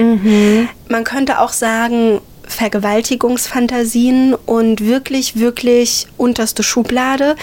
[0.89, 7.37] Man könnte auch sagen, Vergewaltigungsfantasien und wirklich, wirklich unterste Schublade,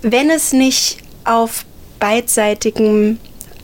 [0.00, 1.64] wenn es nicht auf
[2.00, 3.18] beidseitigem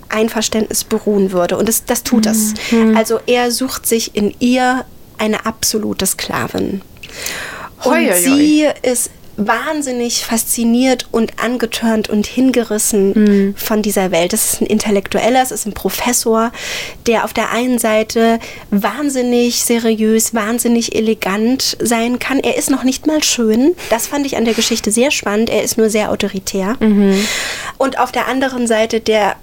[0.08, 1.56] Einverständnis beruhen würde.
[1.56, 2.54] Und das, das tut es.
[2.96, 4.84] Also er sucht sich in ihr
[5.18, 6.82] eine absolute Sklavin.
[7.84, 14.32] Und Hoi, sie ist wahnsinnig fasziniert und angetörnt und hingerissen von dieser Welt.
[14.32, 16.50] Das ist ein Intellektueller, es ist ein Professor,
[17.06, 22.40] der auf der einen Seite wahnsinnig seriös, wahnsinnig elegant sein kann.
[22.40, 23.76] Er ist noch nicht mal schön.
[23.90, 25.50] Das fand ich an der Geschichte sehr spannend.
[25.50, 26.76] Er ist nur sehr autoritär.
[27.78, 29.36] Und auf der anderen Seite der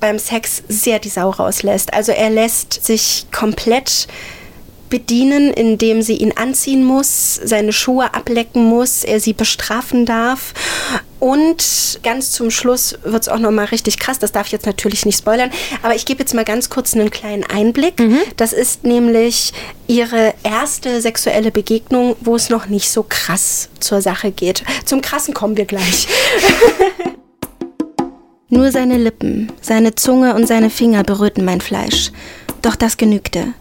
[0.00, 1.92] beim Sex sehr die Sau rauslässt.
[1.92, 4.06] Also er lässt sich komplett
[4.88, 10.54] bedienen, indem sie ihn anziehen muss, seine Schuhe ablecken muss, er sie bestrafen darf.
[11.20, 14.18] Und ganz zum Schluss wird es auch nochmal richtig krass.
[14.18, 15.50] Das darf ich jetzt natürlich nicht spoilern.
[15.82, 18.00] Aber ich gebe jetzt mal ganz kurz einen kleinen Einblick.
[18.36, 19.52] Das ist nämlich
[19.88, 24.62] ihre erste sexuelle Begegnung, wo es noch nicht so krass zur Sache geht.
[24.84, 26.06] Zum Krassen kommen wir gleich.
[28.50, 32.12] Nur seine Lippen, seine Zunge und seine Finger berührten mein Fleisch.
[32.62, 33.54] Doch das genügte.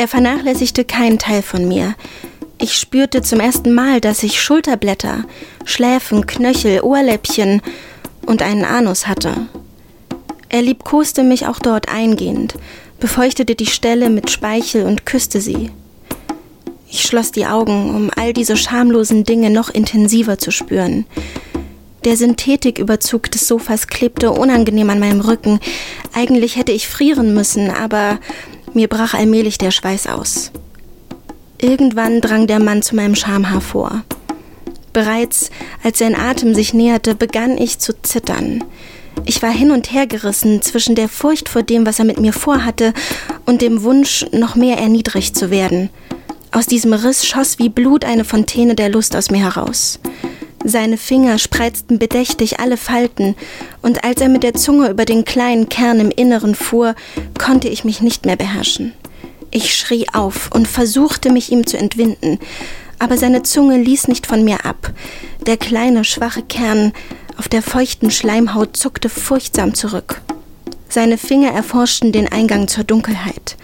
[0.00, 1.94] Er vernachlässigte keinen Teil von mir.
[2.56, 5.24] Ich spürte zum ersten Mal, dass ich Schulterblätter,
[5.66, 7.60] Schläfen, Knöchel, Ohrläppchen
[8.24, 9.34] und einen Anus hatte.
[10.48, 12.54] Er liebkoste mich auch dort eingehend,
[12.98, 15.70] befeuchtete die Stelle mit Speichel und küsste sie.
[16.88, 21.04] Ich schloss die Augen, um all diese schamlosen Dinge noch intensiver zu spüren.
[22.04, 25.60] Der Synthetiküberzug des Sofas klebte unangenehm an meinem Rücken.
[26.14, 28.18] Eigentlich hätte ich frieren müssen, aber
[28.74, 30.50] mir brach allmählich der Schweiß aus.
[31.60, 34.02] Irgendwann drang der Mann zu meinem Schamhaar vor.
[34.92, 35.50] Bereits
[35.82, 38.64] als sein Atem sich näherte, begann ich zu zittern.
[39.26, 42.32] Ich war hin und her gerissen zwischen der Furcht vor dem, was er mit mir
[42.32, 42.92] vorhatte,
[43.46, 45.90] und dem Wunsch, noch mehr erniedrigt zu werden.
[46.52, 50.00] Aus diesem Riss schoss wie Blut eine Fontäne der Lust aus mir heraus.
[50.64, 53.34] Seine Finger spreizten bedächtig alle Falten,
[53.80, 56.94] und als er mit der Zunge über den kleinen Kern im Inneren fuhr,
[57.38, 58.92] konnte ich mich nicht mehr beherrschen.
[59.50, 62.38] Ich schrie auf und versuchte mich ihm zu entwinden,
[62.98, 64.92] aber seine Zunge ließ nicht von mir ab.
[65.46, 66.92] Der kleine, schwache Kern
[67.38, 70.20] auf der feuchten Schleimhaut zuckte furchtsam zurück.
[70.90, 73.56] Seine Finger erforschten den Eingang zur Dunkelheit.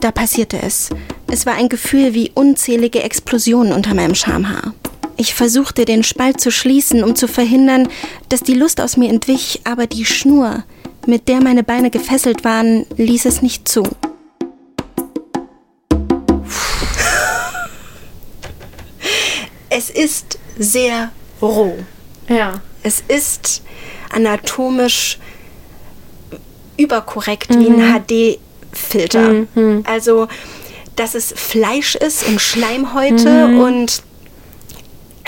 [0.00, 0.90] Da passierte es.
[1.30, 4.74] Es war ein Gefühl wie unzählige Explosionen unter meinem Schamhaar.
[5.16, 7.88] Ich versuchte, den Spalt zu schließen, um zu verhindern,
[8.28, 10.64] dass die Lust aus mir entwich, aber die Schnur,
[11.06, 13.84] mit der meine Beine gefesselt waren, ließ es nicht zu.
[19.70, 21.74] Es ist sehr roh.
[22.28, 22.60] Ja.
[22.82, 23.62] Es ist
[24.12, 25.18] anatomisch
[26.76, 29.46] überkorrekt wie ein HD-Filter.
[29.84, 30.28] Also,
[30.96, 34.02] dass es Fleisch ist und Schleimhäute und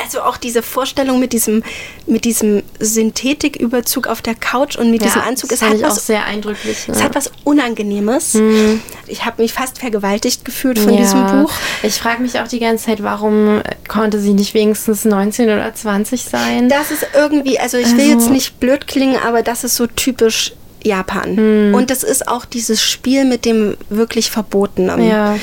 [0.06, 1.64] also auch diese Vorstellung mit diesem,
[2.06, 5.86] mit diesem Synthetiküberzug auf der Couch und mit diesem Anzug, das es hat fand ich
[5.86, 6.88] auch was sehr eindrücklich.
[6.88, 7.04] es ja.
[7.04, 8.38] hat was Unangenehmes.
[9.08, 11.00] Ich habe mich fast vergewaltigt gefühlt von ja.
[11.00, 11.52] diesem Buch.
[11.82, 16.24] Ich frage mich auch die ganze Zeit, warum konnte sie nicht wenigstens 19 oder 20
[16.24, 16.68] sein?
[16.68, 19.86] Das ist irgendwie, also ich will Also- jetzt nicht blöd klingen, aber das ist so
[19.86, 20.52] typisch
[20.86, 21.36] Japan.
[21.36, 21.74] Hm.
[21.74, 25.06] Und das ist auch dieses Spiel mit dem wirklich Verbotenen.
[25.06, 25.36] Ja.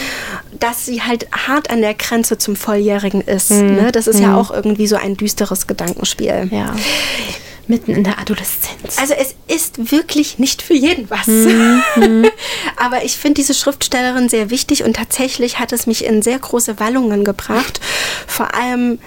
[0.60, 3.50] Dass sie halt hart an der Grenze zum Volljährigen ist.
[3.52, 3.76] Hm.
[3.76, 3.92] Ne?
[3.92, 6.50] Das ist ja auch irgendwie so ein düsteres Gedankenspiel.
[6.52, 6.76] ja.
[7.66, 9.00] Mitten in der Adoleszenz.
[9.00, 11.28] Also es ist wirklich nicht für jeden was.
[11.28, 11.82] Mhm.
[12.76, 16.82] Aber ich finde diese Schriftstellerin sehr wichtig und tatsächlich hat es mich in sehr große
[16.82, 17.80] Wallungen gebracht.
[18.28, 19.00] Vor allem,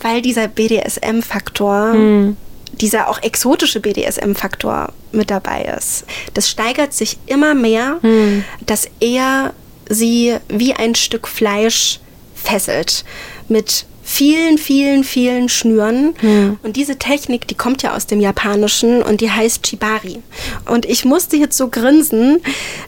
[0.00, 2.36] weil dieser BDSM-Faktor, Mhm.
[2.72, 6.04] Dieser auch exotische BDSM-Faktor mit dabei ist.
[6.34, 8.44] Das steigert sich immer mehr, Mhm.
[8.66, 9.52] dass er
[9.88, 12.00] sie wie ein Stück Fleisch
[12.34, 13.04] fesselt.
[13.48, 16.14] Mit vielen, vielen, vielen Schnüren.
[16.62, 20.22] Und diese Technik, die kommt ja aus dem Japanischen und die heißt Chibari.
[20.66, 22.40] Und ich musste jetzt so grinsen,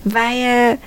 [0.05, 0.79] weil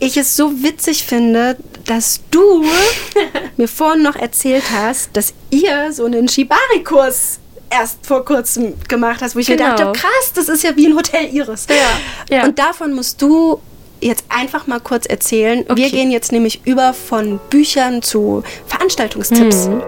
[0.00, 2.64] ich es so witzig finde, dass du
[3.56, 7.38] mir vorhin noch erzählt hast, dass ihr so einen Shibari-Kurs
[7.72, 9.70] erst vor kurzem gemacht hast, wo ich Genau.
[9.70, 11.66] mir dachte, krass, das ist ja wie ein Hotel Iris.
[11.68, 12.44] Ja, ja.
[12.44, 13.60] Und davon musst du
[14.00, 15.64] jetzt einfach mal kurz erzählen.
[15.66, 15.90] Wir Okay.
[15.90, 19.68] gehen jetzt nämlich über von Büchern zu Veranstaltungstipps.
[19.68, 19.82] Mhm.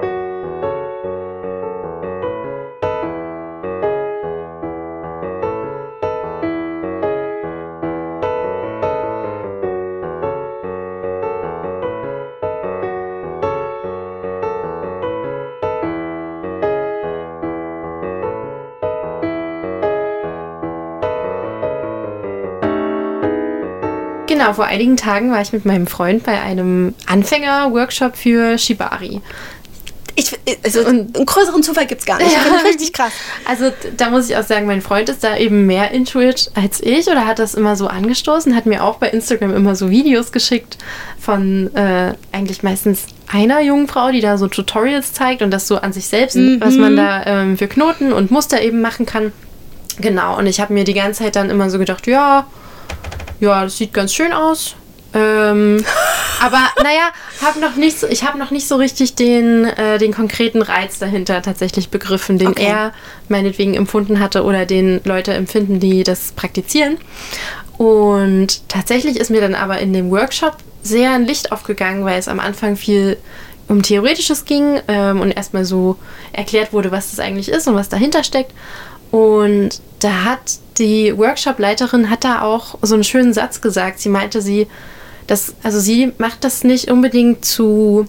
[24.45, 29.21] Genau, vor einigen Tagen war ich mit meinem Freund bei einem Anfänger-Workshop für Shibari.
[30.17, 32.29] Ich, also einen größeren Zufall gibt es gar nicht.
[32.29, 33.13] Ich finde richtig krass.
[33.47, 37.09] Also da muss ich auch sagen, mein Freund ist da eben mehr Intuit als ich
[37.09, 40.79] oder hat das immer so angestoßen, hat mir auch bei Instagram immer so Videos geschickt
[41.19, 45.79] von äh, eigentlich meistens einer jungen Frau, die da so Tutorials zeigt und das so
[45.79, 49.33] an sich selbst, was man da ähm, für Knoten und Muster eben machen kann.
[49.99, 52.47] Genau, und ich habe mir die ganze Zeit dann immer so gedacht, ja,
[53.41, 54.75] ja, das sieht ganz schön aus.
[55.15, 55.85] Ähm,
[56.43, 60.13] aber naja, hab noch nicht so, ich habe noch nicht so richtig den, äh, den
[60.13, 62.67] konkreten Reiz dahinter tatsächlich begriffen, den Okay.
[62.67, 62.93] er
[63.29, 66.99] meinetwegen empfunden hatte oder den Leute empfinden, die das praktizieren.
[67.79, 72.29] Und tatsächlich ist mir dann aber in dem Workshop sehr ein Licht aufgegangen, weil es
[72.29, 73.17] am Anfang viel
[73.69, 75.97] um Theoretisches ging ähm, und erstmal so
[76.33, 78.53] erklärt wurde, was das eigentlich ist und was dahinter steckt.
[79.11, 84.01] Und da hat die Workshop-Leiterin hat da auch so einen schönen Satz gesagt.
[84.01, 84.67] Sie meinte, sie,
[85.27, 88.07] dass, also sie macht das nicht unbedingt zu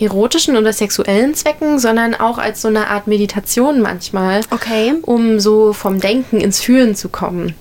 [0.00, 4.94] erotischen oder sexuellen Zwecken, sondern auch als so eine Art Meditation manchmal Okay.
[5.02, 7.54] um so vom Denken ins Fühlen zu kommen.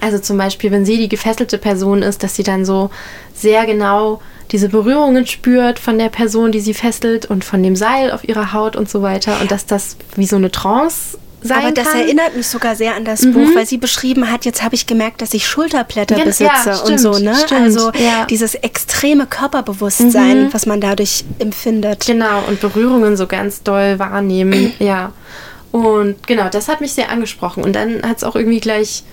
[0.00, 2.90] Also zum Beispiel, wenn sie die gefesselte Person ist, dass sie dann so
[3.34, 4.20] sehr genau
[4.50, 8.52] diese Berührungen spürt von der Person, die sie fesselt und von dem Seil auf ihrer
[8.52, 11.98] Haut und so weiter und dass das wie so eine Trance sein Aber das kann.
[12.00, 12.06] Mhm.
[12.06, 15.22] erinnert mich sogar sehr an das Buch, weil sie beschrieben hat, jetzt habe ich gemerkt,
[15.22, 17.34] dass ich Schulterblätter Ja, besitze ja, und so, stimmt, ne?
[17.34, 18.26] stimmt, also ja.
[18.28, 20.54] dieses extreme Körperbewusstsein, Mhm.
[20.54, 22.06] was man dadurch empfindet.
[22.06, 25.12] Genau, und Berührungen so ganz doll wahrnehmen, ja.
[25.72, 27.64] Und genau, das hat mich sehr angesprochen.
[27.64, 29.04] Und dann hat es auch irgendwie gleich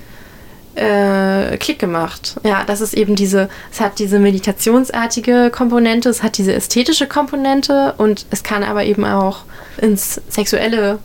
[0.75, 2.35] äh, Klick gemacht.
[2.43, 7.93] Ja, das ist eben diese, es hat diese meditationsartige Komponente, es hat diese ästhetische Komponente
[7.97, 9.39] und es kann aber eben auch
[9.81, 10.99] ins Sexuelle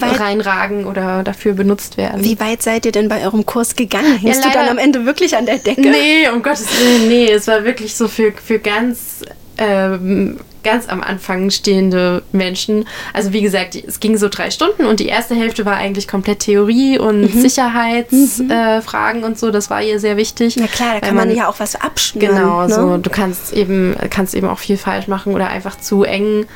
[0.00, 2.24] weit, reinragen oder dafür benutzt werden.
[2.24, 4.16] wie weit seid ihr denn bei eurem Kurs gegangen?
[4.18, 5.80] Hingst du leider- dann am Ende wirklich an der Decke?
[5.80, 7.30] Nee, um Gottes Willen, nee.
[7.30, 9.22] Es war wirklich so für, für ganz,
[9.58, 12.86] ähm, ganz am Anfang stehende Menschen.
[13.12, 16.40] Also wie gesagt, es ging so drei Stunden und die erste Hälfte war eigentlich komplett
[16.40, 19.50] Theorie und Sicherheitsfragen äh, Fragen und so.
[19.50, 20.56] Das war ihr sehr wichtig.
[20.58, 22.36] Na klar, da kann man, ja auch was abschnüren.
[22.36, 22.74] Genau, ne?
[22.74, 26.46] so du kannst eben, kannst eben auch viel falsch machen oder einfach zu eng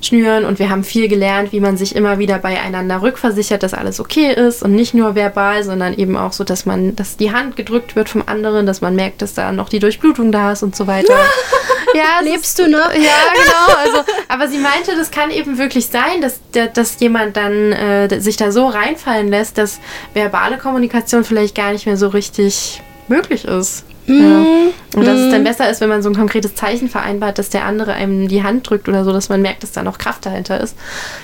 [0.00, 4.00] schnüren und wir haben viel gelernt, wie man sich immer wieder beieinander rückversichert, dass alles
[4.00, 7.56] okay ist und nicht nur verbal, sondern eben auch so, dass man, dass die Hand
[7.56, 10.76] gedrückt wird vom anderen, dass man merkt, dass da noch die Durchblutung da ist und
[10.76, 11.14] so weiter.
[11.94, 12.78] ja, Lebst du noch?
[12.92, 13.78] ja, genau.
[13.78, 16.40] Also, aber sie meinte, das kann eben wirklich sein, dass,
[16.74, 19.80] dass jemand dann äh, sich da so reinfallen lässt, dass
[20.14, 23.84] verbale Kommunikation vielleicht gar nicht mehr so richtig möglich ist.
[24.06, 24.22] Mhm.
[24.22, 24.98] Ja.
[24.98, 27.64] Und dass es dann besser ist, wenn man so ein konkretes Zeichen vereinbart, dass der
[27.64, 30.60] andere einem die Hand drückt oder so, dass man merkt, dass da noch Kraft dahinter
[30.60, 30.76] ist.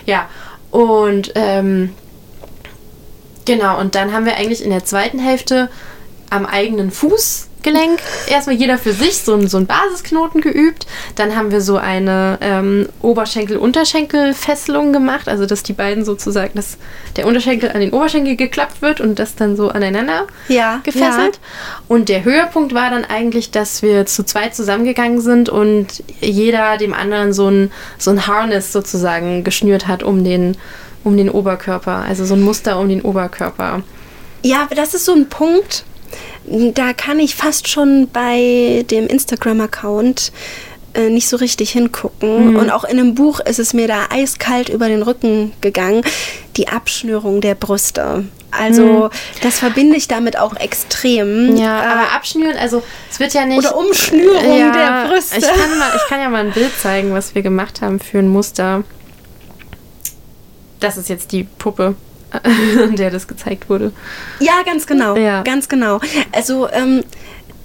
[0.05, 0.29] Ja,
[0.71, 1.91] und ähm,
[3.45, 5.69] genau, und dann haben wir eigentlich in der zweiten Hälfte
[6.31, 6.91] am eigenen
[7.63, 10.87] Fußgelenk erstmal jeder für sich so, ein- so einen Basisknoten geübt.
[11.15, 12.89] Dann haben wir so eine ähm,
[13.83, 16.77] Oberschenkel-Unterschenkel-Fesselung gemacht, also dass die beiden sozusagen, dass
[17.17, 21.39] der Unterschenkel an den Oberschenkel geklappt wird und das dann so aneinander Ja, gefesselt.
[21.89, 26.95] Und der Höhepunkt war dann eigentlich, dass wir zu zweit zusammengegangen sind und jeder dem
[26.95, 30.57] anderen so ein, so ein Harness sozusagen geschnürt hat um den,
[31.05, 32.05] um den Oberkörper.
[32.09, 33.83] Also so ein Muster um den Oberkörper.
[34.43, 35.85] Ja, aber das ist so ein Punkt,
[36.75, 40.33] da kann ich fast schon bei dem Instagram-Account
[40.95, 42.57] äh, nicht so richtig hingucken.
[42.57, 46.03] Und auch in dem Buch ist es mir da eiskalt über den Rücken gegangen.
[46.57, 48.25] Die Abschnürung der Brüste.
[48.51, 49.09] Also,
[49.43, 51.57] das verbinde ich damit auch extrem.
[51.57, 53.59] Ja, Äh, aber abschnüren, also es wird ja nicht.
[53.59, 54.71] Oder Umschnürung Ja,
[55.07, 55.39] der Brüste.
[55.39, 58.19] Ich kann, mal, ich kann ja mal ein Bild zeigen, was wir gemacht haben für
[58.19, 58.85] ein Muster.
[60.81, 61.95] Das ist jetzt die Puppe,
[62.83, 63.93] an der das gezeigt wurde.
[64.41, 65.17] Ja, ganz genau.
[65.17, 65.43] Ja.
[65.43, 66.01] Ganz genau.
[66.33, 67.03] Also, ähm,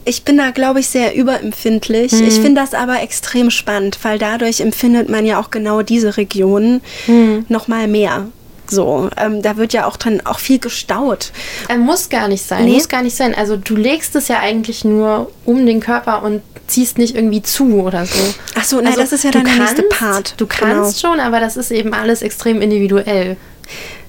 [0.05, 2.13] ich bin da, glaube ich, sehr überempfindlich.
[2.13, 2.28] Mhm.
[2.28, 6.82] Ich finde das aber extrem spannend, weil dadurch empfindet man ja auch genau diese Regionen
[7.07, 7.45] Mhm.
[7.49, 8.28] noch mal mehr.
[8.70, 11.32] So, ähm, da wird ja auch dann auch viel gestaut.
[11.70, 12.65] Äh, muss gar nicht sein.
[12.65, 12.74] Nee?
[12.74, 13.34] Muss gar nicht sein.
[13.34, 17.82] Also du legst es ja eigentlich nur um den Körper und ziehst nicht irgendwie zu
[17.82, 18.20] oder so.
[18.55, 20.34] Ach so, na, Also, das ist ja dann der nächste Part.
[20.38, 23.38] Du kannst schon, aber das ist eben alles extrem individuell.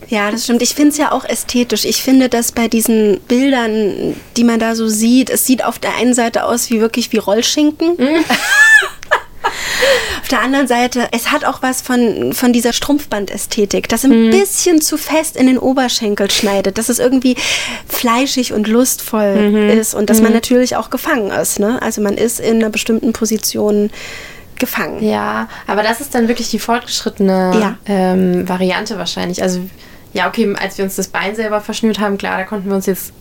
[0.09, 0.63] Ja, das stimmt.
[0.63, 1.85] Ich finde es ja auch ästhetisch.
[1.85, 5.97] Ich finde, dass bei diesen Bildern, die man da so sieht, es sieht auf der
[5.97, 7.97] einen Seite aus wie wirklich wie Rollschinken.
[7.99, 8.25] Mhm.
[10.23, 14.31] auf der anderen Seite, es hat auch was von, von dieser Strumpfbandästhetik, das ein Mhm.
[14.31, 17.37] bisschen zu fest in den Oberschenkel schneidet, dass es irgendwie
[17.89, 19.71] fleischig und lustvoll Mhm.
[19.71, 21.61] ist und dass man natürlich auch gefangen ist.
[21.61, 21.81] Ne?
[21.81, 23.91] Also man ist in einer bestimmten Position
[24.59, 25.03] gefangen.
[25.03, 27.79] Ja, aber das ist dann wirklich die fortgeschrittene Ja.
[27.87, 29.41] ähm, Variante wahrscheinlich.
[29.43, 29.61] Also,
[30.19, 32.87] ja, okay, als wir uns das Bein selber verschnürt haben, klar, da konnten wir uns
[32.87, 33.13] jetzt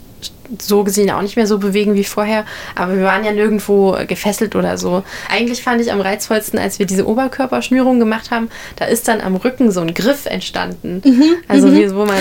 [0.59, 4.55] so gesehen auch nicht mehr so bewegen wie vorher, aber wir waren ja nirgendwo gefesselt
[4.55, 5.03] oder so.
[5.29, 9.35] Eigentlich fand ich am reizvollsten, als wir diese Oberkörperschnürung gemacht haben, da ist dann am
[9.35, 11.01] Rücken so ein Griff entstanden.
[11.49, 12.15] also wie, wo man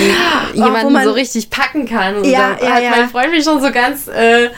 [0.55, 2.16] jemanden Mhm, wo man- so richtig packen kann.
[2.16, 2.91] Und Ja, da ja, hat ja.
[2.91, 4.51] mein Freund mich schon so ganz äh,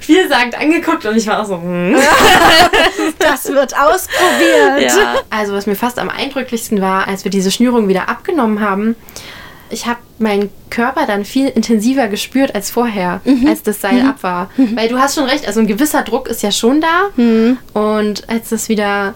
[0.00, 1.96] vielsagend angeguckt und ich war auch so, hm.
[3.18, 4.92] Das wird ausprobiert.
[4.94, 5.14] Ja.
[5.30, 8.96] Also was mir fast am eindrücklichsten war, als wir diese Schnürung wieder abgenommen haben,
[9.70, 14.50] ich habe meinen Körper dann viel intensiver gespürt als vorher, als das Seil ab war.
[14.74, 17.10] Weil du hast schon recht, also ein gewisser Druck ist ja schon da.
[17.74, 19.14] Und als das wieder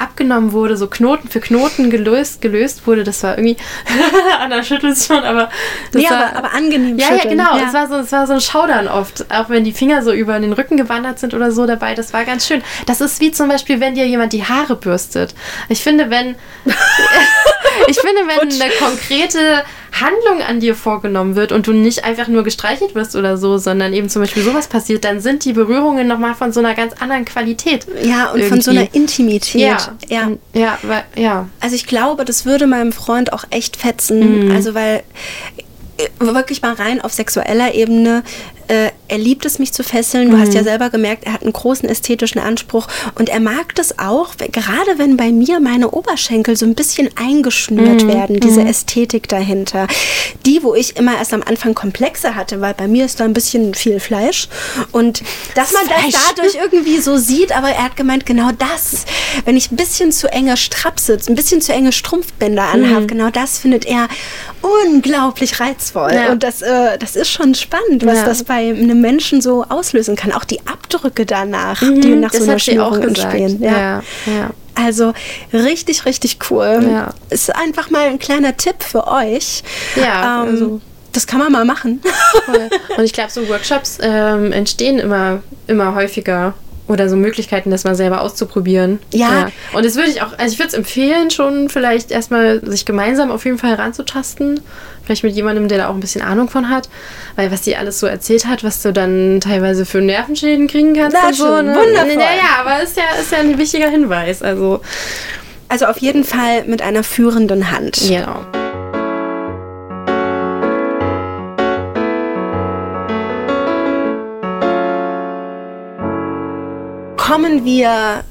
[0.00, 3.56] abgenommen wurde, so Knoten für Knoten gelöst, gelöst wurde, das war irgendwie,
[4.40, 5.48] Anna schüttelt schon, aber
[5.92, 7.38] das Nee, war, aber, aber angenehm ja, ja, schütteln.
[7.38, 7.56] genau.
[7.56, 7.64] Ja.
[7.68, 9.26] Es, war so, es war so ein Schaudern oft.
[9.32, 11.94] Auch wenn die Finger so über den Rücken gewandert sind oder so dabei.
[11.94, 12.62] Das war ganz schön.
[12.86, 15.34] Das ist wie zum Beispiel, wenn dir jemand die Haare bürstet.
[15.68, 16.36] Ich finde, wenn.
[17.88, 22.44] ich finde, wenn eine konkrete Handlung an dir vorgenommen wird und du nicht einfach nur
[22.44, 26.34] gestreichelt wirst oder so, sondern eben zum Beispiel sowas passiert, dann sind die Berührungen nochmal
[26.34, 27.86] von so einer ganz anderen Qualität.
[28.02, 28.88] Ja, und von so Irgendwie.
[28.88, 29.60] einer Intimität.
[29.60, 30.30] Ja, ja.
[30.52, 31.48] ja, weil- ja.
[31.60, 34.50] Also ich glaube, das würde meinem Freund auch echt fetzen.
[34.52, 35.02] Also weil
[35.98, 38.22] äh, wirklich mal rein auf sexueller Ebene.
[38.68, 40.30] Äh, er liebt es, mich zu fesseln.
[40.30, 43.98] Du hast ja selber gemerkt, er hat einen großen ästhetischen Anspruch und er mag das
[44.00, 49.86] auch, gerade wenn bei mir meine Oberschenkel so ein bisschen eingeschnürt werden, diese Ästhetik dahinter.
[50.44, 53.32] Die, wo ich immer erst am Anfang Komplexe hatte, weil bei mir ist da ein
[53.32, 54.48] bisschen viel Fleisch
[54.90, 55.22] und
[55.54, 56.14] dass man das Fleisch.
[56.34, 59.04] dadurch irgendwie so sieht, aber er hat gemeint, genau das,
[59.44, 63.58] wenn ich ein bisschen zu enge Strapse, ein bisschen zu enge Strumpfbänder anhabe, genau das
[63.58, 64.08] findet er
[64.84, 66.12] unglaublich reizvoll.
[66.12, 66.32] Ja.
[66.32, 68.24] Und das, äh, das ist schon spannend, was Ja.
[68.24, 70.32] das bei einem Menschen so auslösen kann.
[70.32, 73.62] Auch die Abdrücke danach, die nach so einer Schnürung entstehen.
[73.62, 74.02] Ja, ja.
[74.26, 74.50] ja.
[74.74, 75.14] Also
[75.52, 77.06] richtig, richtig cool.
[77.30, 79.62] Ist einfach mal ein kleiner Tipp für euch.
[79.96, 80.80] Ja, ähm, also-
[81.12, 82.02] das kann man mal machen.
[82.44, 82.68] Voll.
[82.98, 86.52] Und ich glaube, so Workshops ähm, entstehen immer, immer häufiger.
[86.88, 89.00] Oder so Möglichkeiten, das mal selber auszuprobieren.
[89.12, 89.50] Ja.
[89.72, 93.32] Und das würde ich auch, also ich würde es empfehlen, schon vielleicht erstmal sich gemeinsam
[93.32, 94.60] auf jeden Fall heranzutasten.
[95.04, 96.88] Vielleicht mit jemandem, der da auch ein bisschen Ahnung von hat.
[97.34, 101.16] Weil was die alles so erzählt hat, was du dann teilweise für Nervenschäden kriegen kannst
[101.20, 101.62] Na und so.
[101.62, 101.74] Ne?
[101.74, 102.12] wundervoll.
[102.12, 104.42] Ja, ja, aber ist ja, ist ja ein wichtiger Hinweis.
[104.42, 104.80] Also,
[105.68, 107.98] Also auf jeden Fall mit einer führenden Hand.
[108.08, 108.44] genau.
[117.26, 118.22] Kommen wir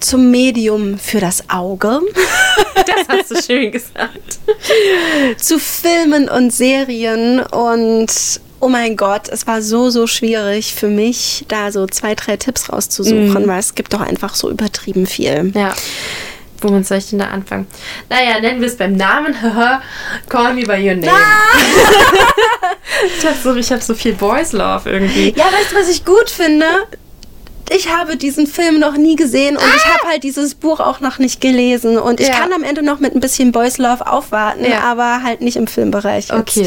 [0.00, 2.00] zum Medium für das Auge,
[2.74, 4.38] Das hast du schön gesagt.
[5.36, 8.10] zu Filmen und Serien und
[8.58, 12.72] oh mein Gott, es war so, so schwierig für mich, da so zwei, drei Tipps
[12.72, 15.52] rauszusuchen, weil es gibt doch einfach so übertrieben viel.
[15.54, 15.72] Ja.
[16.60, 17.68] Womit soll ich denn da anfangen?
[18.08, 19.36] Naja, nennen wir es beim Namen.
[20.28, 21.12] Call me by your name.
[23.18, 25.32] ich habe so, ich hab so viel Boys Love irgendwie.
[25.36, 26.66] Ja, weißt du, was ich gut finde?
[27.70, 31.18] Ich habe diesen Film noch nie gesehen und ich habe halt dieses Buch auch noch
[31.18, 31.98] nicht gelesen.
[31.98, 32.34] Und ich Ja.
[32.34, 34.80] kann am Ende noch mit ein bisschen Boys Love aufwarten, Ja.
[34.80, 36.28] aber halt nicht im Filmbereich.
[36.28, 36.32] Jetzt.
[36.38, 36.66] Okay,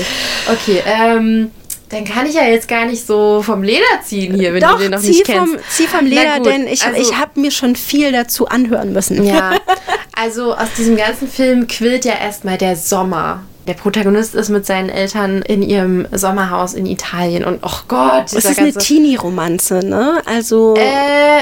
[0.52, 0.82] okay.
[0.86, 1.52] Ähm,
[1.90, 4.84] dann kann ich ja jetzt gar nicht so vom Leder ziehen hier, wenn Doch, du
[4.84, 5.72] den noch nicht vom, kennst.
[5.78, 9.24] zieh vom Leder, gut, denn ich, also- ich habe mir schon viel dazu anhören müssen.
[9.24, 9.52] Ja,
[10.16, 13.44] also aus diesem ganzen Film quillt ja erstmal der Sommer.
[13.68, 18.46] Der Protagonist ist mit seinen Eltern in ihrem Sommerhaus in Italien und oh Gott, Es
[18.46, 20.22] ist eine Teenie-Romanze, ne?
[20.26, 21.42] Also, Äh,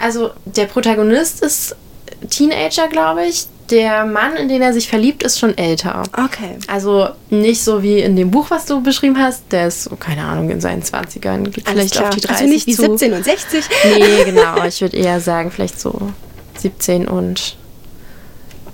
[0.00, 1.74] also der Protagonist ist
[2.30, 3.46] Teenager, glaube ich.
[3.70, 6.02] Der Mann, in den er sich verliebt, ist schon älter.
[6.22, 6.58] okay.
[6.68, 9.44] Also nicht so wie in dem Buch, was du beschrieben hast.
[9.52, 12.44] Der ist, so, keine Ahnung, in seinen 20ern, geht Alles vielleicht auf die 30 Also
[12.52, 12.82] nicht zu.
[12.82, 13.64] 17 und 60.
[13.96, 14.62] Nee, genau.
[14.64, 15.98] Ich würde eher sagen, vielleicht so
[16.58, 17.56] 17 und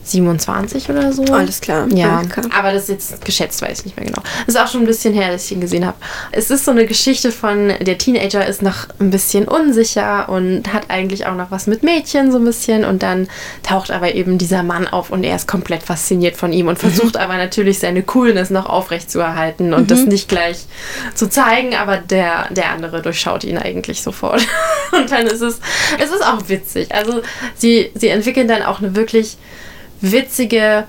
[0.02, 1.24] 27 oder so.
[1.24, 1.86] Alles klar.
[1.92, 2.46] Ja, klar.
[2.56, 4.22] aber das ist jetzt geschätzt, weiß ich nicht mehr genau.
[4.46, 5.96] Das ist auch schon ein bisschen her, dass ich ihn gesehen habe.
[6.32, 10.84] Es ist so eine Geschichte von, der Teenager ist noch ein bisschen unsicher und hat
[10.88, 13.28] eigentlich auch noch was mit Mädchen so ein bisschen und dann
[13.62, 17.16] taucht aber eben dieser Mann auf und er ist komplett fasziniert von ihm und versucht
[17.16, 20.66] aber natürlich seine Coolness noch aufrechtzuerhalten und das nicht gleich
[21.14, 24.46] zu zeigen, aber der, der andere durchschaut ihn eigentlich sofort.
[24.92, 25.60] und dann ist es,
[25.98, 26.94] es ist auch witzig.
[26.94, 27.22] Also
[27.56, 29.36] sie, sie entwickeln dann auch eine wirklich
[30.00, 30.84] witzige,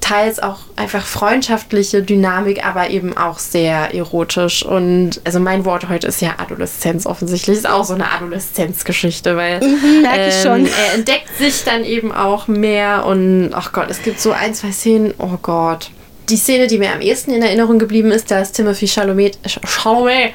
[0.00, 4.64] teils auch einfach freundschaftliche Dynamik, aber eben auch sehr erotisch.
[4.64, 7.56] Und also mein Wort heute ist ja Adoleszenz offensichtlich.
[7.58, 10.04] Ist auch so eine Adoleszenzgeschichte, weil Mhm,
[10.42, 10.66] schon.
[10.66, 14.72] er entdeckt sich dann eben auch mehr und ach Gott, es gibt so ein, zwei
[14.72, 15.90] Szenen, oh Gott.
[16.28, 19.60] Die Szene, die mir am ehesten in Erinnerung geblieben ist, da ist Timothy Chalamet, Ch-
[19.66, 20.32] Chalamet,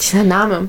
[0.00, 0.68] dieser Name.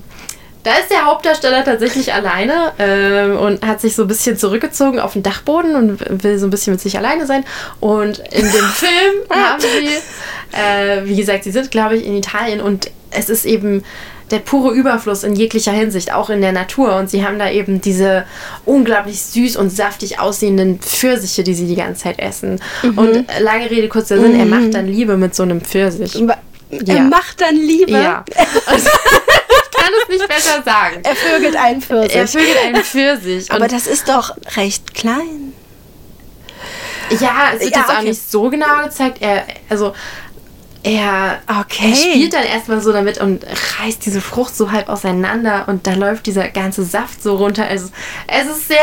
[0.64, 5.14] Da ist der Hauptdarsteller tatsächlich alleine ähm, und hat sich so ein bisschen zurückgezogen auf
[5.14, 7.44] den Dachboden und will so ein bisschen mit sich alleine sein.
[7.80, 12.62] Und in dem Film haben sie, äh, wie gesagt, sie sind, glaube ich, in Italien
[12.62, 13.84] und es ist eben
[14.30, 16.96] der pure Überfluss in jeglicher Hinsicht, auch in der Natur.
[16.96, 18.24] Und sie haben da eben diese
[18.66, 22.62] unglaublich süß und saftig aussehenden Pfirsiche, die sie die ganze Zeit essen.
[22.96, 26.16] Und äh, lange Rede, kurzer Sinn, er macht dann Liebe mit so einem Pfirsich.
[26.22, 26.38] Er
[26.96, 27.02] Ja.
[27.02, 27.92] macht dann Liebe.
[27.92, 28.24] Ja.
[28.68, 28.90] Also,
[29.92, 31.02] kann es nicht besser sagen.
[31.04, 32.16] Er vögelt einen Pfirsich.
[32.16, 33.52] Er vögelt einen Pfirsich.
[33.52, 35.54] Aber das ist doch recht klein.
[37.10, 38.04] ja, es wird Ja, jetzt auch okay.
[38.10, 39.18] nicht so genau gezeigt.
[39.22, 39.94] Er, also,
[40.84, 41.90] er, Okay.
[41.92, 43.46] er spielt dann erstmal so damit und
[43.80, 47.66] reißt diese Frucht so halb auseinander und da läuft dieser ganze Saft so runter.
[47.68, 47.90] Also,
[48.28, 48.78] es ist sehr,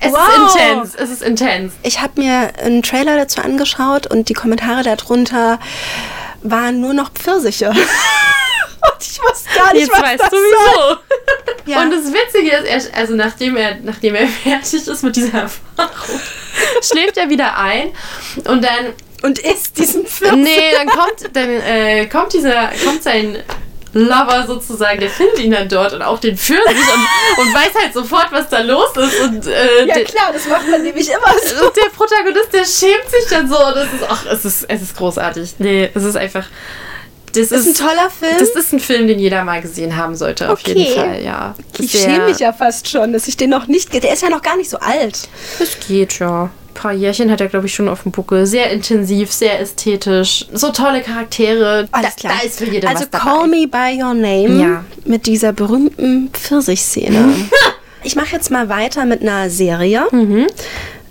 [0.00, 0.18] es Wow.
[0.46, 0.94] ist intens.
[0.94, 1.72] Es ist intens.
[1.82, 5.58] Ich habe mir einen Trailer dazu angeschaut und die Kommentare darunter
[6.42, 7.72] waren nur noch Pfirsiche.
[8.82, 10.98] und ich wusste gar nicht, Jetzt was weißt das du soll.
[11.64, 11.70] wieso.
[11.70, 11.82] Ja.
[11.82, 16.20] Und das Witzige ist, er, also nachdem er, nachdem er fertig ist mit dieser Erfahrung,
[16.82, 17.92] schläft er wieder ein
[18.48, 20.36] und dann Und isst diesen Pfirsich.
[20.36, 23.38] Nee, dann kommt, dann, äh, kommt dieser, kommt sein
[23.94, 27.92] Lover sozusagen, der findet ihn dann dort und auch den Pfirsich und, und weiß halt
[27.92, 29.20] sofort, was da los ist.
[29.20, 31.66] Und, äh, Ja klar, das macht man nämlich immer so.
[31.66, 33.56] und der Protagonist, der schämt sich dann so.
[33.64, 35.56] Und das ist, ach, es ist, es ist großartig.
[35.58, 36.46] Nee, es ist einfach.
[37.32, 38.36] Das Das ist ein toller Film.
[38.38, 40.72] Das ist ein Film, den jeder mal gesehen haben sollte, auf Okay.
[40.74, 41.54] jeden Fall, ja.
[41.78, 43.92] ich schäme mich ja fast schon, dass ich den noch nicht.
[43.92, 45.28] Der ist ja noch gar nicht so alt.
[45.58, 46.44] Es geht ja.
[46.44, 48.46] Ein paar Jährchen hat er, glaube ich, schon auf dem Buckel.
[48.46, 50.46] Sehr intensiv, sehr ästhetisch.
[50.54, 51.86] So tolle Charaktere.
[51.92, 52.32] Alles da, klar.
[52.40, 53.24] da ist für jeden also was dabei.
[53.24, 54.84] Call Me By Your Name Ja.
[55.04, 57.34] mit dieser berühmten Pfirsichszene.
[58.04, 60.06] ich mache jetzt mal weiter mit einer Serie.
[60.12, 60.46] Mhm.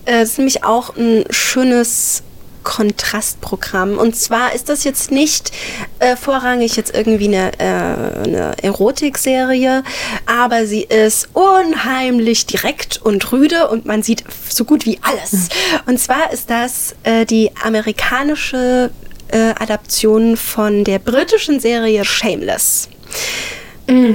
[0.06, 2.24] Äh, Das ist nämlich auch ein schönes
[2.64, 3.98] Kontrastprogramm.
[3.98, 5.52] Und zwar ist das jetzt nicht
[6.00, 9.84] äh, vorrangig jetzt irgendwie eine, äh, eine Erotikserie,
[10.26, 15.50] aber sie ist unheimlich direkt und rüde und man sieht so gut wie alles.
[15.86, 18.92] Und zwar ist das äh, die amerikanische
[19.30, 22.90] äh, Adaption von der britischen Serie Shameless.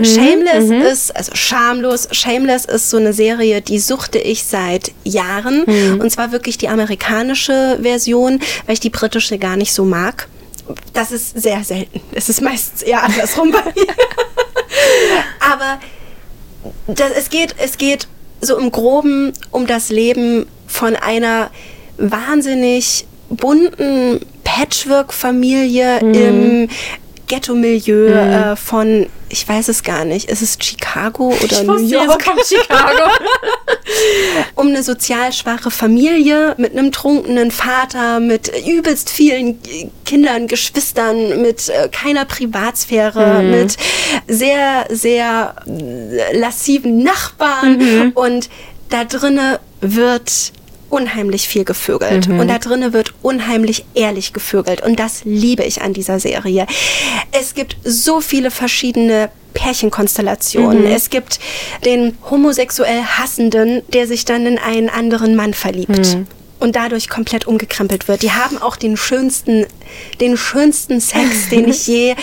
[0.04, 5.64] Shameless ist, also schamlos, Shameless ist so eine Serie, die suchte ich seit Jahren.
[6.00, 10.28] Und zwar wirklich die amerikanische Version, weil ich die britische gar nicht so mag.
[10.92, 12.00] Das ist sehr selten.
[12.12, 13.86] Es ist meistens eher andersrum bei mir.
[15.40, 15.78] Aber
[16.88, 18.08] das, es, geht, es geht
[18.40, 21.50] so im Groben um das Leben von einer
[21.98, 26.68] wahnsinnig bunten Patchwork-Familie im
[27.26, 31.94] Ghetto-Milieu äh, von, ich weiß es gar nicht, ist es Chicago oder Ich New wusste,
[31.94, 32.10] York?
[32.10, 33.10] jetzt kommt Chicago.
[34.54, 39.58] um eine sozial schwache Familie mit einem trunkenen Vater, mit übelst vielen
[40.04, 43.76] Kindern, Geschwistern, mit äh, keiner Privatsphäre, mit
[44.28, 48.48] sehr, sehr äh, lassiven Nachbarn und
[48.88, 50.52] da drinne wird
[50.90, 55.92] unheimlich viel gevögelt und da drinne wird unheimlich ehrlich gevögelt und das liebe ich an
[55.92, 56.66] dieser Serie.
[57.32, 60.86] Es gibt so viele verschiedene Pärchenkonstellationen.
[60.86, 61.40] Es gibt
[61.84, 66.18] den homosexuell Hassenden, der sich dann in einen anderen Mann verliebt.
[66.58, 68.22] Und dadurch komplett umgekrempelt wird.
[68.22, 69.66] Die haben auch den schönsten,
[70.20, 72.14] den schönsten Sex, den ich je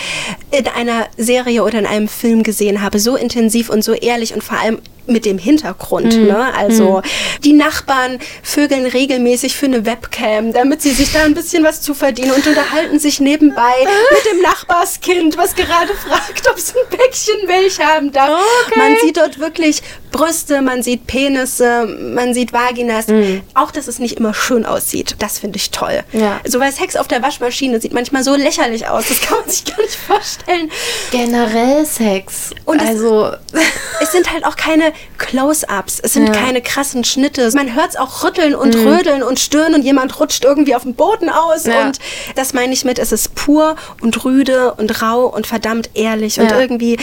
[0.50, 2.98] in einer Serie oder in einem Film gesehen habe.
[2.98, 6.16] So intensiv und so ehrlich und vor allem mit dem Hintergrund.
[6.16, 6.54] Ne?
[6.54, 7.02] Also
[7.42, 11.94] die Nachbarn vögeln regelmäßig für eine Webcam, damit sie sich da ein bisschen was zu
[11.94, 17.46] verdienen und unterhalten sich nebenbei mit dem Nachbarskind, was gerade fragt, ob es ein Päckchen
[17.46, 18.42] Milch haben darf.
[18.76, 23.06] Man sieht dort wirklich Brüste, man sieht Penisse, man sieht Vaginas.
[23.54, 25.16] Auch, dass es nicht immer schön aussieht.
[25.18, 26.02] Das finde ich toll.
[26.12, 26.40] Ja.
[26.46, 29.04] So, weil Sex auf der Waschmaschine Spülmaschine sieht manchmal so lächerlich aus.
[29.08, 30.70] Das kann man sich gar nicht vorstellen.
[31.12, 32.50] Generell Sex.
[32.64, 33.30] Und es- also,
[34.00, 36.32] Es sind halt auch keine Close-ups, es sind Ja.
[36.34, 37.48] keine krassen Schnitte.
[37.54, 40.94] Man hört es auch rütteln und rödeln und stöhnen und jemand rutscht irgendwie auf dem
[40.94, 41.64] Boden aus.
[41.64, 41.86] Ja.
[41.86, 41.98] Und
[42.34, 46.40] das meine ich mit, es ist pur und rüde und rau und verdammt ehrlich.
[46.40, 46.58] Und Ja.
[46.60, 46.98] irgendwie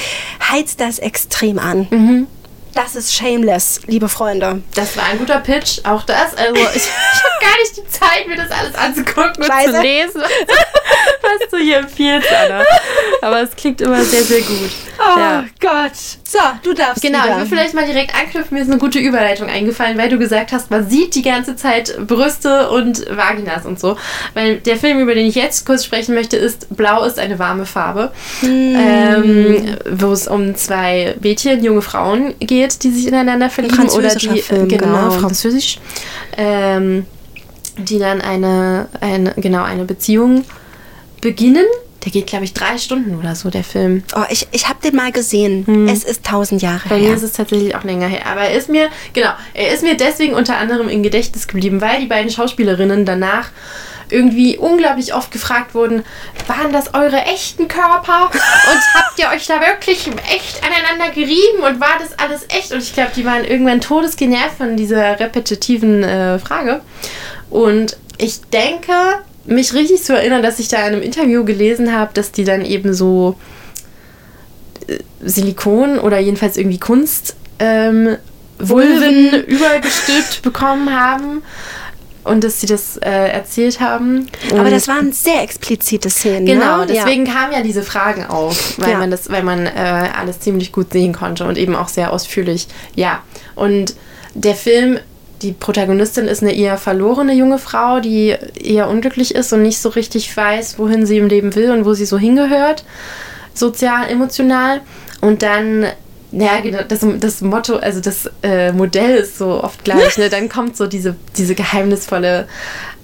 [0.51, 2.27] heizt das extrem an.
[2.73, 4.61] Das ist shameless, liebe Freunde.
[4.75, 6.35] das war ein guter Pitch, auch das.
[6.37, 9.73] Also, ich, ich habe gar nicht die Zeit, mir das alles anzugucken und Scheiße.
[9.73, 10.21] zu lesen,
[11.21, 12.63] was du hier empfiehlst, Anna.
[13.21, 14.69] Aber es klingt immer sehr, sehr gut.
[14.99, 15.45] Oh Ja.
[15.59, 15.91] Gott.
[16.23, 17.39] So, du darfst Genau, ich wieder.
[17.39, 18.55] will vielleicht mal direkt anknüpfen.
[18.55, 21.95] Mir ist eine gute Überleitung eingefallen, weil du gesagt hast, man sieht die ganze Zeit
[22.07, 23.97] Brüste und Vaginas und so.
[24.33, 27.65] Weil der Film, über den ich jetzt kurz sprechen möchte, ist Blau ist eine warme
[27.65, 28.11] Farbe.
[28.43, 33.89] Ähm, wo es um zwei Mädchen, junge Frauen geht, die sich ineinander verlieben.
[33.89, 35.11] Oder die, Film, genau, genau.
[35.11, 35.79] französisch.
[36.37, 37.05] Ähm,
[37.77, 40.43] die dann eine, eine, genau, eine Beziehung
[41.21, 41.65] beginnen.
[42.03, 44.03] Der geht, glaube ich, drei Stunden oder so, der Film.
[44.15, 45.87] Oh, ich, ich habe den mal gesehen.
[45.87, 46.89] Es ist tausend Jahre Hm.
[46.89, 47.09] Bei her.
[47.09, 48.25] mir ist es tatsächlich auch länger her.
[48.25, 52.01] Aber er ist mir, genau, er ist mir deswegen unter anderem im Gedächtnis geblieben, weil
[52.01, 53.49] die beiden Schauspielerinnen danach
[54.11, 56.03] irgendwie unglaublich oft gefragt wurden,
[56.47, 58.25] waren das eure echten Körper?
[58.31, 61.63] Und habt ihr euch da wirklich echt aneinander gerieben?
[61.65, 62.71] Und war das alles echt?
[62.71, 66.81] Und ich glaube, die waren irgendwann todesgenervt von dieser repetitiven äh, Frage.
[67.49, 68.93] Und ich denke,
[69.45, 72.63] mich richtig zu erinnern, dass ich da in einem Interview gelesen habe, dass die dann
[72.63, 73.35] eben so
[75.21, 78.17] Silikon oder jedenfalls irgendwie Kunst ähm,
[78.59, 81.41] Vulven übergestülpt bekommen haben
[82.23, 84.27] und dass sie das äh, erzählt haben.
[84.51, 86.45] Aber Und- das waren sehr explizite Szenen.
[86.45, 86.87] Genau, ne?
[86.87, 88.97] deswegen kamen ja diese Fragen auf, weil Ja.
[88.97, 92.67] man das, weil man äh, alles ziemlich gut sehen konnte und eben auch sehr ausführlich.
[92.95, 93.21] Ja.
[93.55, 93.95] Und
[94.33, 94.99] der Film,
[95.41, 99.89] die Protagonistin ist eine eher verlorene junge Frau, die eher unglücklich ist und nicht so
[99.89, 102.83] richtig weiß, wohin sie im Leben will und wo sie so hingehört,
[103.53, 104.81] sozial, emotional.
[105.19, 105.85] Und dann
[106.31, 110.17] ja, genau, das, das Motto, also das äh, Modell ist so oft gleich.
[110.17, 110.29] Ne?
[110.31, 112.47] Dann kommt so diese, diese geheimnisvolle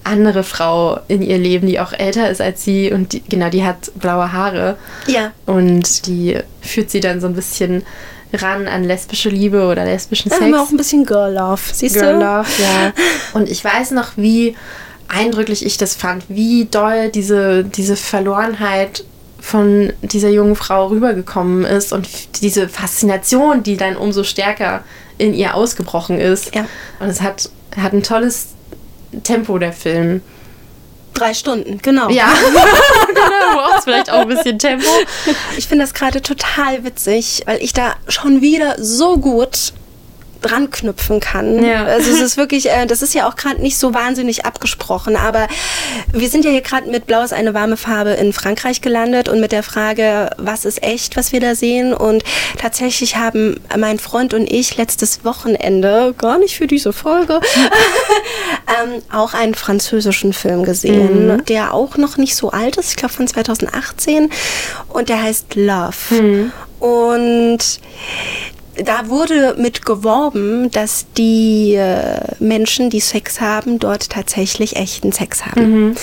[0.04, 3.66] andere Frau in ihr Leben, die auch älter ist als sie und die, genau, die
[3.66, 4.78] hat blaue Haare.
[5.08, 5.34] Ja.
[5.46, 7.84] Und die führt sie dann so ein bisschen
[8.34, 10.46] ran an lesbische Liebe oder lesbischen Sex.
[10.46, 11.62] wir auch ein bisschen Girl Love.
[11.74, 12.20] Siehst Girl du?
[12.20, 12.94] Love, ja.
[13.34, 14.56] Und ich weiß noch, wie
[15.08, 19.04] eindrücklich ich das fand, wie doll diese, diese Verlorenheit
[19.48, 22.10] von dieser jungen Frau rübergekommen ist und
[22.42, 24.84] diese Faszination, die dann umso stärker
[25.18, 26.54] in ihr ausgebrochen ist.
[26.54, 26.66] Ja.
[27.00, 28.50] Und es hat, hat ein tolles
[29.24, 30.22] Tempo, der Film.
[31.14, 32.10] Drei Stunden, genau.
[32.10, 32.28] Ja,
[33.08, 34.90] genau, braucht vielleicht auch ein bisschen Tempo.
[35.58, 39.72] Ich finde das gerade total witzig, weil ich da schon wieder so gut
[40.48, 41.64] dran knüpfen kann.
[41.64, 41.86] Ja.
[41.86, 45.48] Also es ist wirklich, äh, das ist ja auch gerade nicht so wahnsinnig abgesprochen, aber
[46.12, 49.40] wir sind ja hier gerade mit Blau ist eine warme Farbe in Frankreich gelandet und
[49.40, 52.24] mit der Frage, was ist echt, was wir da sehen und
[52.58, 57.40] tatsächlich haben mein Freund und ich letztes Wochenende, gar nicht für diese Folge,
[58.84, 63.14] ähm, auch einen französischen Film gesehen, der auch noch nicht so alt ist, ich glaube
[63.14, 64.30] von 2018
[64.90, 66.52] und der heißt Love.
[66.80, 67.80] Und
[68.84, 75.46] da wurde mit geworben, dass die äh, Menschen, die Sex haben, dort tatsächlich echten Sex
[75.46, 75.96] haben.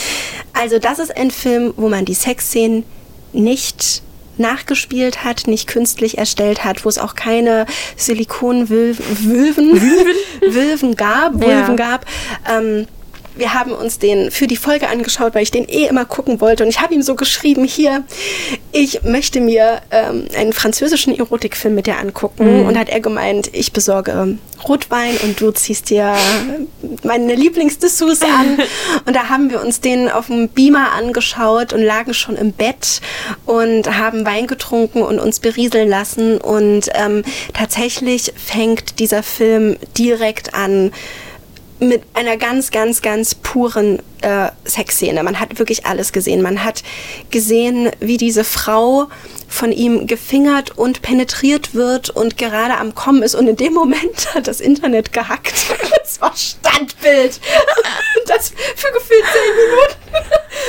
[0.53, 2.85] Also das ist ein Film, wo man die Sexszenen
[3.33, 4.03] nicht
[4.37, 7.66] nachgespielt hat, nicht künstlich erstellt hat, wo es auch keine
[7.97, 9.81] Silikonwülven
[10.43, 11.68] Wülven gab, Ja.
[11.75, 12.07] Gab.
[12.51, 12.87] Ähm,
[13.37, 16.62] wir haben uns den für die Folge angeschaut, weil ich den eh immer gucken wollte.
[16.62, 18.05] Und ich habe ihm so geschrieben, hier,
[18.72, 22.66] ich möchte mir ähm, einen französischen Erotikfilm mit dir angucken.
[22.66, 26.14] Und hat er gemeint, ich besorge Rotwein und du ziehst dir
[27.03, 28.59] meine Lieblingsdessous an.
[29.05, 33.01] und da haben wir uns den auf dem Beamer angeschaut und lagen schon im Bett
[33.47, 36.39] und haben Wein getrunken und uns berieseln lassen.
[36.39, 37.22] Und ähm,
[37.53, 40.93] tatsächlich fängt dieser Film direkt an,
[41.81, 45.22] mit einer ganz, ganz, ganz puren äh, Sexszene.
[45.22, 46.43] Man hat wirklich alles gesehen.
[46.43, 46.83] Man hat
[47.31, 49.09] gesehen, wie diese Frau
[49.49, 53.35] von ihm gefingert und penetriert wird und gerade am Kommen ist.
[53.35, 55.55] Und in dem Moment hat das Internet gehackt.
[56.05, 57.41] Das war Standbild.
[58.27, 59.95] Das für gefühlt zehn Minuten.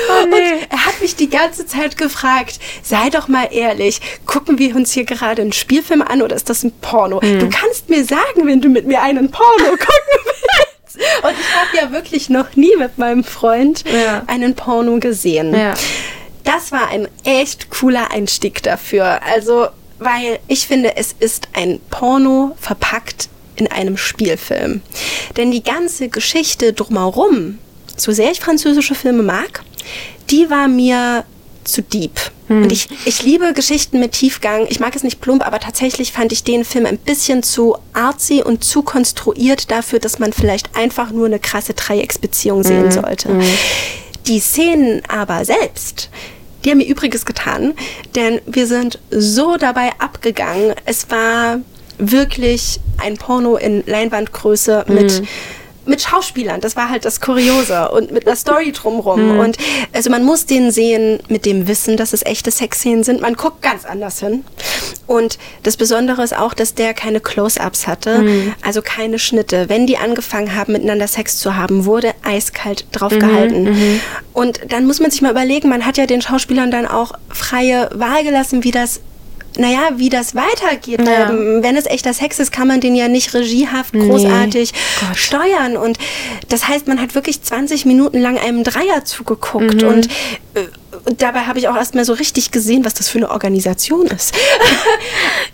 [0.09, 0.53] Oh, nee.
[0.53, 4.91] Und er hat mich die ganze Zeit gefragt, sei doch mal ehrlich, gucken wir uns
[4.91, 7.21] hier gerade einen Spielfilm an oder ist das ein Porno?
[7.21, 7.39] Hm.
[7.39, 10.74] Du kannst mir sagen, wenn du mit mir einen Porno gucken willst.
[11.23, 14.23] Und ich habe ja wirklich noch nie mit meinem Freund Ja.
[14.27, 15.53] einen Porno gesehen.
[15.53, 15.73] Ja.
[16.43, 19.19] Das war ein echt cooler Einstieg dafür.
[19.23, 19.67] Also,
[19.99, 24.81] weil ich finde, es ist ein Porno verpackt in einem Spielfilm.
[25.37, 27.57] Denn die ganze Geschichte drumherum,
[27.97, 29.63] so sehr ich französische Filme mag,
[30.29, 31.23] die war mir
[31.67, 32.11] zu deep.
[32.47, 34.67] Und ich, ich liebe Geschichten mit Tiefgang.
[34.69, 38.43] Ich mag es nicht plump, aber tatsächlich fand ich den Film ein bisschen zu artsy
[38.43, 43.29] und zu konstruiert dafür, dass man vielleicht einfach nur eine krasse Dreiecksbeziehung sehen sollte.
[44.27, 46.09] Die Szenen aber selbst,
[46.63, 47.73] die haben mir Übriges getan,
[48.15, 50.73] denn wir sind so dabei abgegangen.
[50.85, 51.59] Es war
[51.97, 55.23] wirklich ein Porno in Leinwandgröße mit
[55.85, 59.39] mit Schauspielern, das war halt das Kuriose und mit einer Story drumrum.
[59.39, 59.57] Und
[59.93, 63.21] also man muss den sehen mit dem Wissen, dass es echte Sexszenen sind.
[63.21, 64.43] Man guckt ganz anders hin.
[65.07, 68.25] Und das Besondere ist auch, dass der keine Close-ups hatte,
[68.61, 69.69] also keine Schnitte.
[69.69, 74.01] Wenn die angefangen haben, miteinander Sex zu haben, wurde eiskalt draufgehalten.
[74.33, 77.89] Und dann muss man sich mal überlegen, man hat ja den Schauspielern dann auch freie
[77.93, 79.01] Wahl gelassen, wie das
[79.57, 81.01] naja, wie das weitergeht.
[81.05, 81.29] Ja.
[81.29, 84.71] Ähm, Wenn es echter Sex ist, kann man den ja nicht regiehaft großartig
[85.13, 85.77] steuern.
[85.77, 85.97] Und
[86.49, 89.83] das heißt, man hat wirklich 20 Minuten lang einem Dreier zugeguckt.
[89.83, 90.07] Und,
[90.53, 90.67] äh,
[91.05, 94.07] und dabei habe ich auch erst mal so richtig gesehen, was das für eine Organisation
[94.07, 94.35] ist.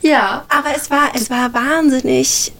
[0.01, 0.45] Ja.
[0.49, 2.53] Aber es war, es war wahnsinnig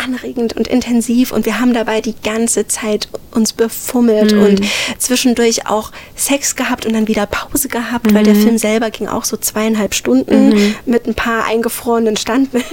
[0.00, 4.60] anregend und intensiv und wir haben dabei die ganze Zeit uns befummelt und
[4.98, 9.24] zwischendurch auch Sex gehabt und dann wieder Pause gehabt, weil der Film selber ging auch
[9.24, 12.70] so zweieinhalb Stunden mit ein paar eingefrorenen Standbildern.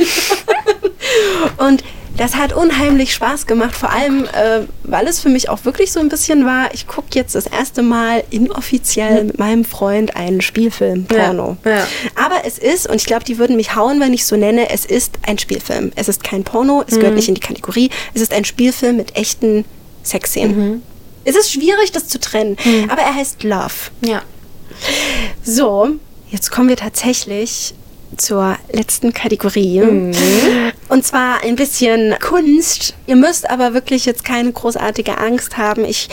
[1.57, 1.83] und
[2.17, 5.99] das hat unheimlich Spaß gemacht, vor allem, äh, weil es für mich auch wirklich so
[5.99, 11.05] ein bisschen war, ich gucke jetzt das erste Mal inoffiziell mit meinem Freund einen Spielfilm,
[11.05, 11.57] Porno.
[11.63, 11.87] Ja, ja.
[12.15, 14.85] Aber es ist, und ich glaube, die würden mich hauen, wenn ich so nenne, es
[14.85, 15.91] ist ein Spielfilm.
[15.95, 19.15] Es ist kein Porno, es gehört nicht in die Kategorie, es ist ein Spielfilm mit
[19.15, 19.65] echten
[20.03, 20.81] Sexszenen.
[21.23, 22.57] Es ist schwierig, das zu trennen,
[22.87, 23.91] aber er heißt Love.
[24.01, 24.21] Ja.
[25.43, 25.89] So,
[26.29, 27.73] jetzt kommen wir tatsächlich
[28.15, 29.81] zur letzten Kategorie.
[30.89, 32.93] Und zwar ein bisschen Kunst.
[33.05, 35.83] Ihr müsst aber wirklich jetzt keine großartige Angst haben.
[35.83, 36.09] Ich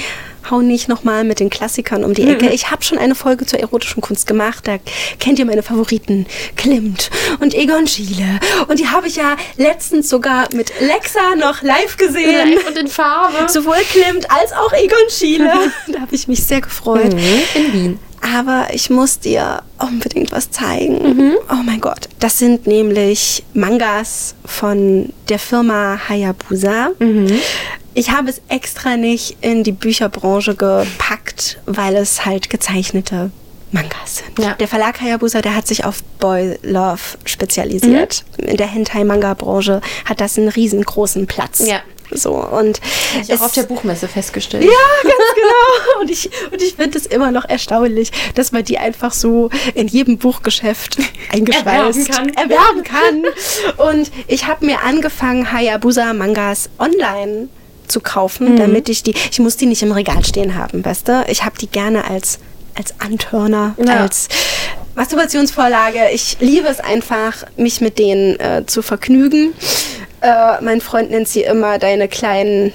[0.50, 2.50] hau nicht nochmal mit den Klassikern um die Ecke.
[2.50, 4.66] Ich habe schon eine Folge zur erotischen Kunst gemacht.
[4.66, 4.78] Da
[5.18, 6.26] kennt ihr meine Favoriten.
[6.56, 8.40] Klimt und Egon Schiele.
[8.68, 12.58] Und die habe ich ja letztens sogar mit Lexa noch live gesehen.
[12.66, 13.50] Und in Farbe.
[13.50, 15.52] Sowohl Klimt als auch Egon Schiele.
[15.88, 17.14] da habe ich mich sehr gefreut.
[17.54, 17.98] In Wien.
[18.24, 21.34] Aber ich muss dir unbedingt was zeigen.
[21.50, 22.08] Oh mein Gott.
[22.20, 26.92] Das sind nämlich Mangas von der Firma Hayabusa.
[27.92, 33.30] Ich habe es extra nicht in die Bücherbranche gepackt, weil es halt gezeichnete
[33.72, 34.38] Mangas sind.
[34.38, 34.54] Ja.
[34.54, 38.24] Der Verlag Hayabusa, der hat sich auf Boy Love spezialisiert.
[38.38, 41.66] In der Hentai-Manga-Branche hat das einen riesengroßen Platz.
[41.66, 41.80] Ja.
[42.10, 42.80] So, und
[43.22, 44.64] Ich auch auf der Buchmesse festgestellt.
[44.64, 44.70] ja,
[45.02, 46.00] ganz genau.
[46.00, 49.88] Und ich, und ich finde es immer noch erstaunlich, dass man die einfach so in
[49.88, 50.98] jedem Buchgeschäft
[51.32, 52.34] eingeschweißt Erwerben kann.
[52.34, 53.88] erwerben kann.
[53.88, 57.48] Und ich habe mir angefangen, Hayabusa Mangas online
[57.88, 58.58] zu kaufen, Mhm.
[58.58, 61.24] damit ich die, ich muss die nicht im Regal stehen haben, weißt du?
[61.28, 62.38] Ich habe die gerne als,
[62.74, 64.00] als Antörner, Ja.
[64.02, 64.28] als
[64.94, 66.10] Masturbationsvorlage.
[66.12, 69.52] Ich liebe es einfach, mich mit denen äh, zu vergnügen.
[70.24, 72.72] Äh, mein Freund nennt sie immer deine kleinen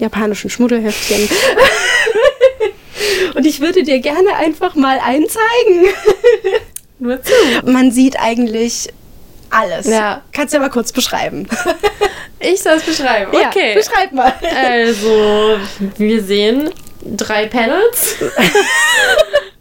[0.00, 1.28] japanischen Schmuddelheftchen.
[3.36, 5.94] Und ich würde dir gerne einfach mal einen zeigen.
[6.98, 7.32] Nur zu.
[7.64, 8.88] Man sieht eigentlich
[9.48, 9.86] alles.
[9.86, 10.22] Ja.
[10.32, 11.48] Kannst du ja mal kurz beschreiben.
[12.40, 13.32] Ich soll es beschreiben.
[13.34, 13.70] Okay.
[13.70, 14.32] Ja, beschreib mal.
[14.56, 15.58] Also,
[15.96, 16.70] wir sehen
[17.04, 18.14] drei Panels.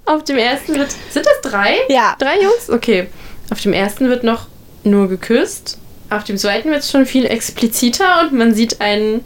[0.06, 0.92] Auf dem ersten wird.
[1.10, 1.78] Sind das drei?
[1.90, 2.16] Ja.
[2.20, 2.70] Drei Jungs?
[2.70, 3.08] Okay.
[3.50, 4.46] Auf dem ersten wird noch
[4.84, 5.80] nur geküsst.
[6.10, 9.24] Auf dem zweiten wird es schon viel expliziter und man sieht einen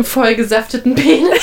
[0.00, 1.42] vollgesafteten Penis.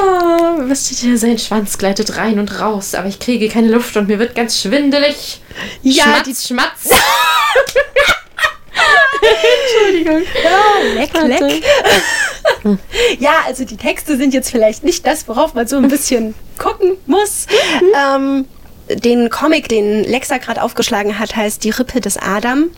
[0.00, 1.18] Ah, was steht hier?
[1.18, 4.60] Sein Schwanz gleitet rein und raus, aber ich kriege keine Luft und mir wird ganz
[4.60, 5.40] schwindelig.
[5.82, 6.88] Ja, Schmatz, die- Schmatz.
[9.74, 10.22] Entschuldigung.
[10.94, 11.46] Leck, Warte.
[11.46, 11.64] leck.
[13.18, 16.96] ja, also die Texte sind jetzt vielleicht nicht das, worauf man so ein bisschen gucken
[17.06, 17.46] muss.
[17.96, 18.44] Ähm,
[18.94, 22.70] den Comic, den Lexa gerade aufgeschlagen hat, heißt Die Rippe des Adam.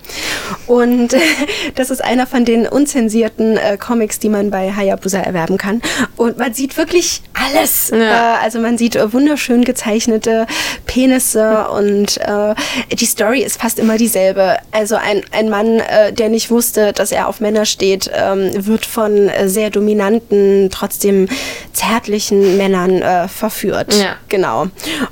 [0.67, 1.17] Und
[1.75, 5.83] das ist einer von den unzensierten äh, Comics, die man bei Hayabusa erwerben kann.
[6.17, 7.91] Und man sieht wirklich alles.
[7.91, 8.37] Ja.
[8.37, 10.47] Äh, also man sieht äh, wunderschön gezeichnete
[10.87, 12.55] Penisse und äh,
[12.95, 14.59] die Story ist fast immer dieselbe.
[14.73, 18.87] Also ein, ein Mann, äh, der nicht wusste, dass er auf Männer steht, ähm, wird
[18.87, 21.29] von äh, sehr dominanten, trotzdem
[21.73, 23.95] zärtlichen Männern verführt.
[23.95, 24.17] Ja.
[24.29, 24.67] Genau.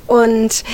[0.07, 0.65] Und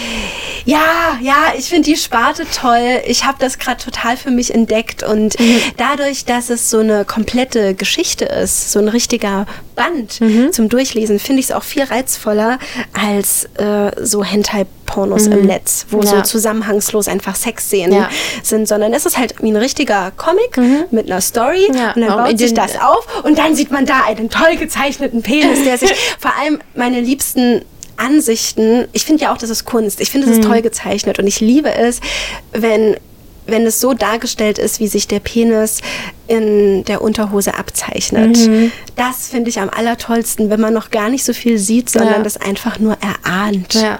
[0.67, 3.03] Ja, ja, ich finde die Sparte toll.
[3.07, 5.61] Ich habe das gerade total für mich entdeckt und Mhm.
[5.77, 9.47] dadurch, dass es so eine komplette Geschichte ist, so ein richtiger
[9.77, 10.53] Band Mhm.
[10.53, 12.59] zum Durchlesen, finde ich es auch viel reizvoller
[12.99, 16.19] als äh, so Hentai-Pornos im Netz, wo so Mhm.
[16.19, 16.25] Ja.
[16.25, 18.09] zusammenhangslos einfach Sexszenen Ja.
[18.43, 20.59] sind, sondern es ist halt wie ein richtiger Comic
[20.91, 21.77] mit einer Story Mhm.
[21.77, 24.57] Ja, und dann auch baut sich das auf und dann sieht man da einen toll
[24.57, 27.63] gezeichneten Penis, der sich vor allem meine liebsten
[27.97, 30.01] Ansichten, ich finde ja auch, das ist Kunst.
[30.01, 30.41] Ich finde, es Mhm.
[30.41, 32.01] ist toll gezeichnet und ich liebe es,
[32.53, 32.97] wenn
[33.47, 35.83] wenn es so dargestellt ist, wie sich der Penis
[36.29, 38.39] in der Unterhose abzeichnet.
[38.39, 38.73] Mhm.
[38.97, 42.23] Das finde ich am allertollsten, wenn man noch gar nicht so viel sieht, sondern Ja.
[42.23, 43.75] das einfach nur erahnt.
[43.75, 43.99] Ja.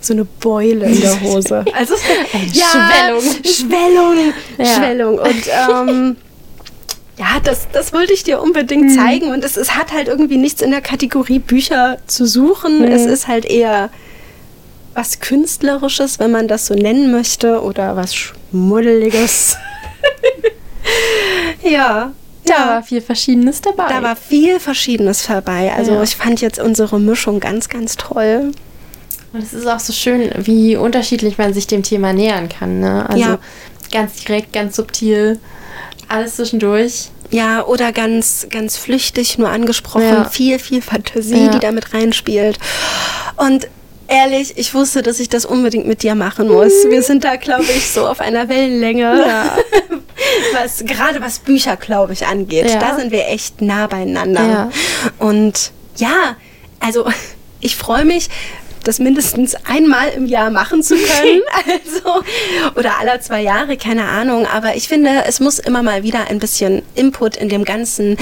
[0.00, 1.64] So eine Beule in der Hose.
[1.74, 3.22] Also Schwellung.
[3.44, 4.32] Schwellung.
[4.58, 4.64] Ja.
[4.76, 5.18] Schwellung.
[5.18, 5.42] Und
[5.90, 6.16] ähm,
[7.18, 8.96] ja, das, das wollte ich dir unbedingt Mhm.
[8.96, 9.32] zeigen.
[9.32, 12.80] Und es, es hat halt irgendwie nichts in der Kategorie Bücher zu suchen.
[12.80, 12.84] Mhm.
[12.92, 13.90] Es ist halt eher
[14.94, 19.56] was Künstlerisches, wenn man das so nennen möchte, oder was Schmuddeliges.
[21.62, 22.12] ja.
[22.46, 23.86] Da war viel Verschiedenes dabei.
[23.88, 25.72] Da war viel Verschiedenes dabei.
[25.74, 26.02] Also Ja.
[26.02, 28.52] ich fand jetzt unsere Mischung ganz, ganz toll.
[29.32, 32.80] Und es ist auch so schön, wie unterschiedlich man sich dem Thema nähern kann.
[32.80, 33.08] Ne?
[33.08, 33.38] Also Ja.
[33.90, 35.40] ganz direkt, ganz subtil,
[36.08, 37.10] alles zwischendurch.
[37.30, 40.04] Ja, oder ganz, ganz flüchtig nur angesprochen.
[40.08, 40.24] Ja.
[40.24, 41.48] Viel, viel Fantasie, Ja.
[41.50, 42.58] die damit reinspielt.
[43.36, 43.66] Und
[44.06, 46.72] ehrlich, ich wusste, dass ich das unbedingt mit dir machen muss.
[46.88, 49.24] Wir sind da, glaube ich, so auf einer Wellenlänge.
[50.54, 52.70] Was, gerade was Bücher, glaube ich, angeht.
[52.70, 52.78] Ja.
[52.78, 54.42] Da sind wir echt nah beieinander.
[54.42, 54.70] Ja.
[55.18, 56.36] Und ja,
[56.80, 57.06] also
[57.60, 58.28] ich freue mich,
[58.84, 61.42] das mindestens einmal im Jahr machen zu können.
[61.66, 62.22] Also,
[62.76, 64.46] oder alle zwei Jahre, keine Ahnung.
[64.46, 68.16] Aber ich finde, es muss immer mal wieder ein bisschen Input in dem ganzen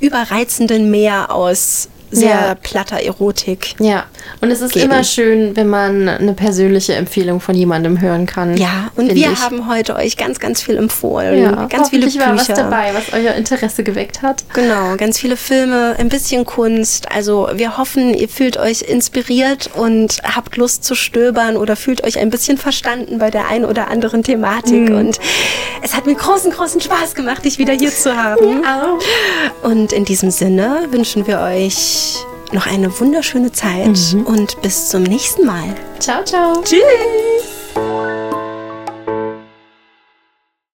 [0.00, 2.54] überreizenden Meer aus sehr Ja.
[2.62, 3.74] platter Erotik.
[3.78, 4.04] Ja,
[4.40, 4.86] und es ist Geben.
[4.90, 8.56] immer schön, wenn man eine persönliche Empfehlung von jemandem hören kann.
[8.56, 9.40] Ja, und wir ich.
[9.40, 11.42] haben heute euch ganz, ganz viel empfohlen.
[11.42, 12.20] ja, ganz viele Bücher.
[12.20, 14.44] war was dabei, was euer Interesse geweckt hat.
[14.54, 17.10] Genau, ganz viele Filme, ein bisschen Kunst.
[17.12, 22.18] Also wir hoffen, ihr fühlt euch inspiriert und habt Lust zu stöbern oder fühlt euch
[22.18, 24.90] ein bisschen verstanden bei der einen oder anderen Thematik.
[24.90, 25.18] Und
[25.82, 28.62] es hat mir großen, großen Spaß gemacht, dich wieder hier zu haben.
[29.62, 32.03] Und in diesem Sinne wünschen wir euch
[32.52, 35.74] noch eine wunderschöne Zeit und bis zum nächsten Mal.
[35.98, 36.62] Ciao, ciao.
[36.62, 38.13] Tschüss!